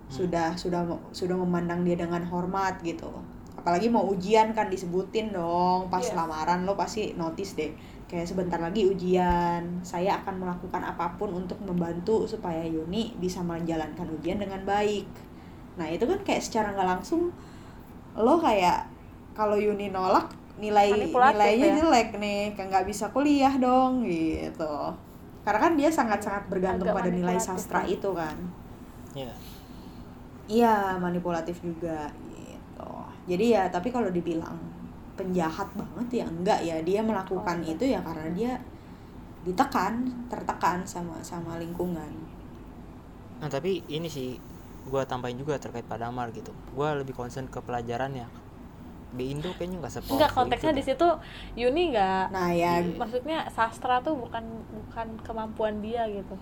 [0.09, 0.81] Sudah sudah
[1.13, 3.13] sudah memandang dia dengan hormat gitu.
[3.53, 6.17] Apalagi mau ujian kan disebutin dong pas Yes.
[6.17, 7.71] lamaran lo pasti notice deh
[8.09, 14.09] kayak sebentar lagi ujian saya akan melakukan apa pun untuk membantu supaya Yuni bisa menjalankan
[14.17, 15.28] ujian dengan baik
[15.79, 17.31] nah itu kan kayak secara nggak langsung
[18.19, 18.83] lo kayak
[19.31, 20.27] kalau Yuni nolak
[20.59, 21.75] nilai nilainya ya.
[21.79, 24.73] jelek nih kayak nggak bisa kuliah dong gitu
[25.47, 27.95] karena kan dia sangat-sangat bergantung Agak pada nilai sastra ya.
[27.95, 28.35] itu kan
[29.15, 29.31] ya
[30.49, 32.89] Iya, manipulatif juga gitu.
[33.29, 34.57] Jadi ya, tapi kalau dibilang
[35.13, 36.77] penjahat banget ya enggak ya.
[36.81, 37.77] Dia melakukan Oh, enggak.
[37.77, 38.51] itu ya karena dia
[39.45, 39.93] ditekan,
[40.31, 42.11] tertekan sama sama lingkungan.
[43.39, 44.35] nah tapi ini sih
[44.89, 48.25] gua tambahin juga terkait Pak Damar gitu gua lebih concern ke pelajarannya
[49.09, 51.07] di Indo kayaknya nggak sepowerful enggak konteksnya di situ
[51.57, 56.37] Yuni nggak Nah, ya maksudnya sastra tuh bukan bukan kemampuan dia gitu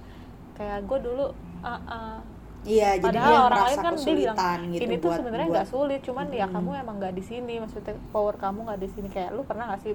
[0.55, 1.31] kayak gue dulu
[1.63, 2.17] ah, ah.
[2.65, 4.37] iya jadi padahal dia orang merasa lain kan dia bilang
[4.67, 6.55] gitu ini tuh sebenarnya nggak sulit cuman ya Hmm.
[6.59, 9.81] kamu emang nggak di sini maksudnya power kamu nggak di sini kayak lu pernah nggak
[9.87, 9.93] sih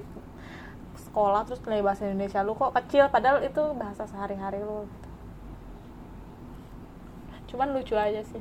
[0.97, 5.09] sekolah terus nilai bahasa Indonesia lu kok kecil padahal itu bahasa sehari-hari lu gitu.
[7.53, 8.41] Cuman lucu aja sih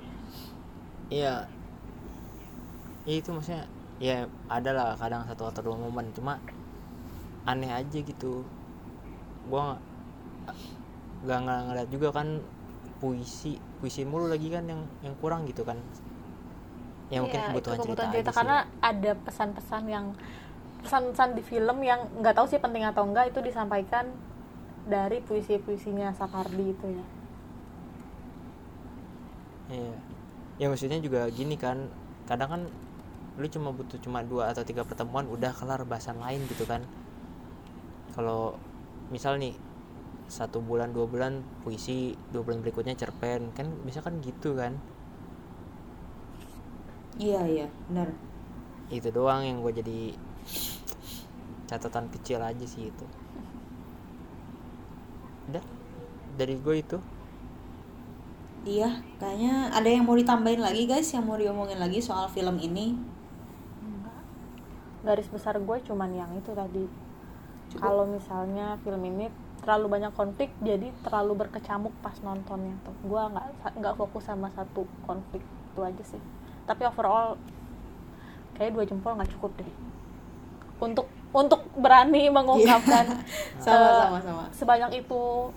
[1.11, 1.43] Iya.
[3.03, 3.67] Ya itu maksudnya
[3.99, 6.39] ya ada lah kadang satu atau dua momen cuma
[7.43, 8.47] aneh aja gitu.
[9.51, 9.75] Gua
[11.27, 12.39] nggak nggak ngeliat juga kan
[13.03, 15.75] puisi puisi mulu lagi kan yang yang kurang gitu kan.
[17.11, 18.37] Ya mungkin Iya, kebutuhan, itu cerita kebutuhan cerita sih.
[18.39, 20.05] karena ada pesan-pesan yang
[20.81, 24.07] pesan-pesan di film yang nggak tahu sih penting atau enggak itu disampaikan
[24.87, 27.05] dari puisi-puisinya Sapardi itu ya
[29.71, 29.93] Iya.
[30.61, 31.89] Ya maksudnya juga gini kan,
[32.29, 32.61] kadang kan
[33.39, 36.83] lu cuma butuh cuma dua atau tiga pertemuan udah kelar bahasan lain gitu kan.
[38.13, 38.59] Kalau
[39.11, 39.55] misal nih
[40.31, 44.79] satu bulan dua bulan puisi dua bulan berikutnya cerpen kan bisa kan gitu kan
[47.19, 48.09] Iya iya, benar.
[48.91, 49.99] itu doang yang gue jadi
[51.69, 53.05] catatan kecil aja sih itu
[55.51, 55.63] udah
[56.39, 56.97] dari gue itu
[58.61, 62.93] Iya, kayaknya ada yang mau ditambahin lagi guys, yang mau diomongin lagi soal film ini.
[63.81, 64.21] enggak.
[65.01, 66.85] Garis besar gue cuman yang itu tadi.
[67.73, 72.93] Kalau misalnya film ini terlalu banyak konflik jadi terlalu berkecamuk pas nontonnya tuh.
[73.01, 76.21] Gue nggak nggak fokus sama satu konflik itu aja sih.
[76.69, 77.41] Tapi overall
[78.53, 79.71] kayak dua jempol nggak cukup deh.
[80.77, 83.25] Untuk untuk berani mengungkapkan
[83.63, 84.43] sama eh, sama sama.
[84.51, 85.49] sebanyak itu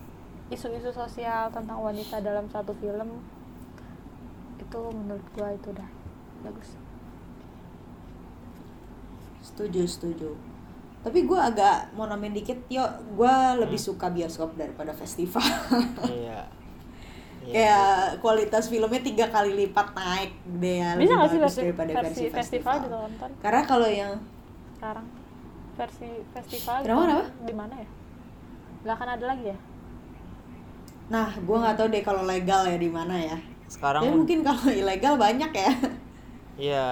[0.53, 3.21] isu-isu sosial tentang wanita dalam satu film
[4.61, 5.89] itu menurut gue itu udah
[6.45, 6.71] bagus.
[9.41, 10.31] Setuju setuju.
[11.05, 13.89] Tapi gue agak mau nambahin dikit yuk gue lebih Hmm.
[13.93, 15.45] suka bioskop daripada festival.
[16.09, 16.41] Iya.
[17.45, 20.33] Iya, kayak kualitas filmnya tiga kali lipat naik
[20.65, 24.17] deh ya bisa lebih nggak sih versi, daripada versi festival ditonton karena kalau yang
[24.81, 25.05] sekarang.
[25.77, 27.29] Versi festival kenapa?
[27.45, 27.89] di mana ya?
[28.81, 29.59] Nggak akan ada lagi ya
[31.13, 33.37] nah gue nggak tahu deh kalau legal ya di mana ya.
[33.69, 35.71] Sekarang tapi mungkin kalau ilegal banyak ya.
[36.55, 36.85] Iya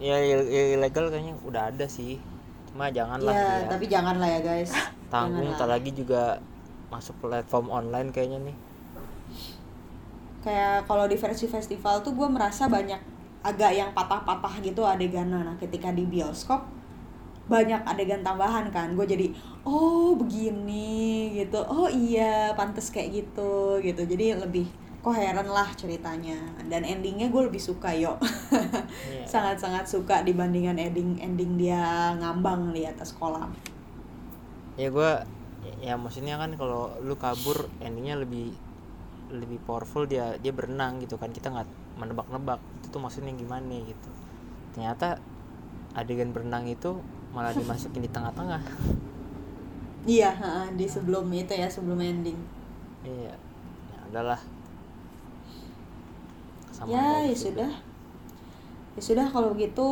[0.00, 2.18] ya il- ilegal kayaknya udah ada sih.
[2.72, 3.68] Cuma janganlah ya ya.
[3.68, 4.72] tapi jangan lah ya guys.
[5.12, 5.58] Tanggung Janganlah.
[5.60, 6.22] ntar lagi juga
[6.88, 8.56] masuk platform online kayaknya nih.
[10.42, 12.98] Kayak kalau di versi festival tuh gue merasa banyak
[13.42, 16.62] agak yang patah-patah gitu adegannya nah ketika di bioskop
[17.50, 18.94] banyak adegan tambahan kan.
[18.94, 19.26] Gue jadi
[19.66, 21.58] oh begini gitu.
[21.66, 24.02] Oh iya pantes kayak gitu gitu.
[24.06, 24.66] Jadi lebih
[25.02, 26.38] koheren lah ceritanya.
[26.70, 28.18] Dan endingnya gue lebih suka yo.
[29.02, 29.24] Iya.
[29.24, 33.50] sangat-sangat suka dibandingkan ending ending dia ngambang di atas kolam.
[34.76, 35.24] Ya gua
[35.80, 38.52] ya maksudnya kan kalau lu kabur endingnya lebih
[39.32, 41.32] lebih powerful dia dia berenang gitu kan.
[41.32, 42.60] Kita nggak menebak-nebak.
[42.80, 44.10] Itu tuh maksudnya gimana gitu.
[44.76, 45.18] Ternyata
[45.96, 47.00] adegan berenang itu
[47.32, 48.60] malah dimasukin di tengah-tengah.
[50.02, 50.30] Iya
[50.72, 52.36] di sebelum itu ya sebelum ending.
[53.02, 53.32] Iya
[53.88, 54.40] ya udahlah.
[56.72, 57.72] Sama ya ya sudah.
[58.92, 59.86] Ya sudah kalau begitu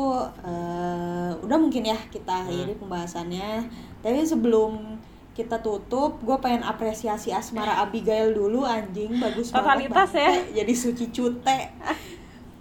[0.44, 2.46] eh, udah mungkin ya kita Hmm.
[2.46, 3.64] akhiri pembahasannya.
[4.02, 9.16] Tapi sebelum kita tutup gue pengen apresiasi asmara Abigail dulu anjing.
[9.16, 10.28] Bagus banget Totalitas ya.
[10.28, 10.52] Bangke.
[10.52, 11.56] jadi suci cute.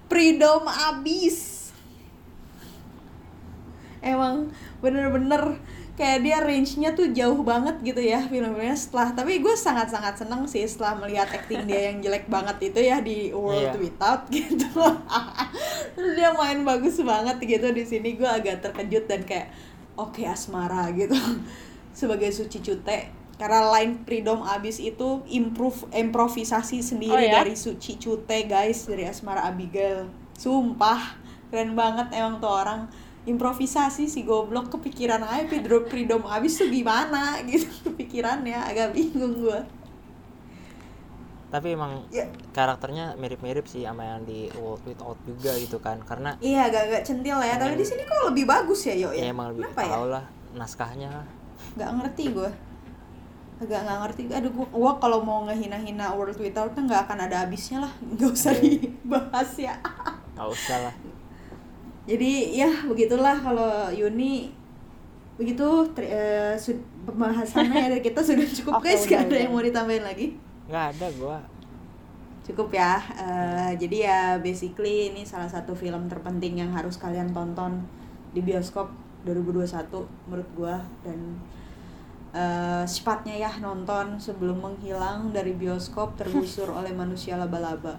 [0.07, 1.59] Freedom abis
[3.99, 4.47] emang
[4.79, 5.59] bener-bener
[5.93, 10.63] kayak dia range-nya tuh jauh banget gitu ya filmnya setelah tapi gue sangat-sangat seneng sih
[10.63, 13.83] setelah melihat acting dia yang jelek banget itu ya di World Iya.
[13.83, 14.71] Without gitu
[15.95, 19.51] terus dia main bagus banget gitu di sini gue agak terkejut dan kayak
[19.99, 21.19] oke asmara gitu
[21.91, 27.43] sebagai suci cute karena line freedom abis itu improve improvisasi sendiri Oh, ya?
[27.43, 30.07] dari suci cute guys dari asmara Abigail
[30.39, 31.19] sumpah
[31.51, 32.87] keren banget emang tuh orang
[33.28, 37.38] improvisasi si goblok kepikiran aja freedom freedom abis tuh gimana?
[37.49, 39.80] Gitu kepikirannya agak bingung gue
[41.49, 42.30] tapi emang ya.
[42.53, 47.41] karakternya mirip-mirip sih sama yang di World Without juga gitu kan karena iya agak-agak centil
[47.41, 49.97] ya tapi di sini kok lebih bagus ya yo ya, ya emang lebih kenapa ya?
[50.05, 51.28] lah naskahnya lah.
[51.74, 52.51] nggak ngerti gue
[53.59, 54.22] agak nggak ngerti.
[54.32, 57.91] Aduh gua, gua kalau mau ngehina-hina World Without kan nggak akan ada habisnya lah.
[58.15, 59.76] Nggak usah dibahas ya.
[60.32, 60.93] Nggak usah lah
[62.05, 64.51] jadi ya begitulah kalau Yuni.
[65.39, 65.63] Begitu
[65.95, 69.07] tri- eh, sud- pembahasannya dari kita sudah cukup Oke, guys.
[69.07, 70.35] nggak ada yang mau ditambahin lagi?
[70.67, 71.39] Nggak ada gua.
[72.43, 72.99] Cukup ya.
[73.15, 77.79] Eh, jadi ya basically ini salah satu film terpenting yang harus kalian tonton
[78.35, 78.91] di bioskop
[79.23, 80.75] 2021 menurut gua.
[81.07, 81.39] Dan
[82.35, 87.95] eh, secepatnya ya nonton sebelum menghilang dari bioskop tergusur oleh manusia laba-laba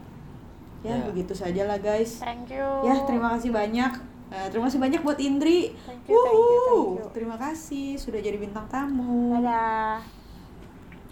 [0.80, 1.04] ya Ya.
[1.04, 2.18] begitu saja lah guys.
[2.18, 2.64] Thank you.
[2.82, 3.92] Ya terima kasih banyak.
[4.30, 5.74] Eh, terima kasih banyak buat Indri.
[5.74, 7.10] Thank you, thank you, thank you.
[7.10, 9.34] terima kasih sudah jadi bintang tamu.
[9.36, 9.98] Dadah.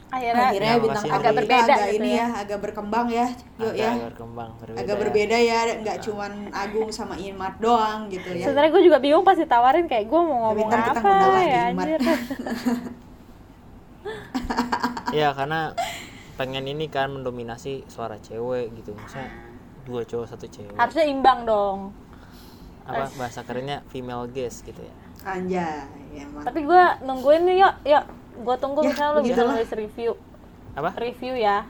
[0.08, 2.16] Akhirnya, akhirnya Ya, bintang tamu Agak kita berbeda agak gitu ini ya.
[2.16, 3.26] ya agak berkembang ya
[3.60, 3.90] yuk agak ya.
[4.08, 4.78] berkembang berbeda.
[4.80, 5.00] Agak ya.
[5.04, 8.44] berbeda ya nggak cuman Agung sama Imart doang gitu ya.
[8.48, 12.00] Sebenarnya gue juga bingung pas ditawarin kayak gue mau ngomong kita apa lagi, ya anjir.
[15.12, 15.60] Iya karena
[16.38, 19.28] pengen ini kan mendominasi suara cewek gitu misalnya
[19.88, 20.76] dua cowok satu cewek.
[20.76, 21.96] Harusnya imbang dong.
[22.84, 23.80] Apa bahasa kerennya?
[23.88, 24.94] Female gaze gitu ya?
[25.24, 26.44] Anjay emang.
[26.44, 28.04] Tapi gue nungguin nih yuk yuk.
[28.38, 30.12] Gue tunggu Ya, misalnya lo bisa nulis review.
[30.76, 30.92] Apa?
[31.00, 31.64] Review ya.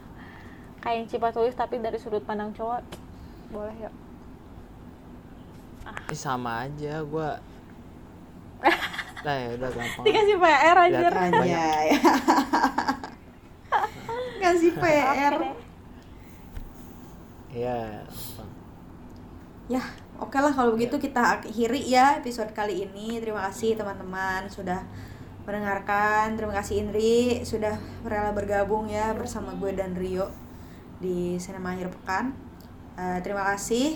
[0.82, 2.82] Kayak yang Cipa tulis tapi dari sudut pandang cowok.
[3.54, 3.94] Boleh yuk.
[6.12, 7.40] Ih, sama aja gua.
[9.24, 10.04] Lah ya udah gampang.
[10.04, 11.32] Dikasih PR anjir Lihat.
[11.32, 11.88] anjay.
[14.42, 15.67] Kasih PR Oke
[17.62, 18.50] gampang
[19.68, 19.84] ya
[20.18, 23.22] oke lah kalau begitu kita akhiri ya episode kali ini.
[23.22, 24.82] Terima kasih teman-teman sudah
[25.46, 26.34] mendengarkan.
[26.34, 30.28] Terima kasih Indri sudah rela bergabung ya bersama gue dan Rio
[30.98, 32.34] di sinema akhir pekan.
[32.98, 33.94] Eh, terima kasih.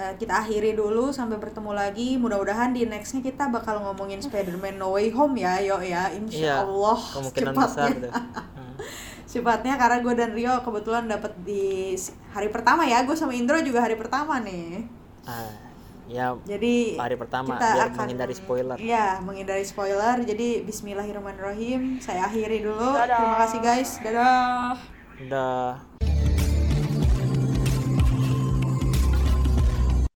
[0.00, 2.16] Eh, kita akhiri dulu sampai bertemu lagi.
[2.16, 6.54] Mudah-mudahan di nextnya kita bakal ngomongin Spider-Man No Way Home ya, yo ya, insya Iya,
[6.64, 7.92] Allah kemungkinan besar
[9.32, 11.96] Cepatnya karena gue dan Rio kebetulan dapat di
[12.36, 14.84] hari pertama ya, gue sama Indro juga hari pertama nih.
[15.24, 15.48] Ah,
[16.04, 18.76] ya Jadi Hari pertama, kita biar akan menghindari spoiler.
[18.76, 20.20] Iya, menghindari spoiler.
[20.20, 21.96] Jadi Bismillahirrahmanirrahim.
[22.04, 22.92] Saya akhiri dulu.
[22.92, 23.16] Dadah.
[23.16, 23.90] Terima kasih guys.
[24.04, 24.76] Dadah.
[25.22, 25.80] udah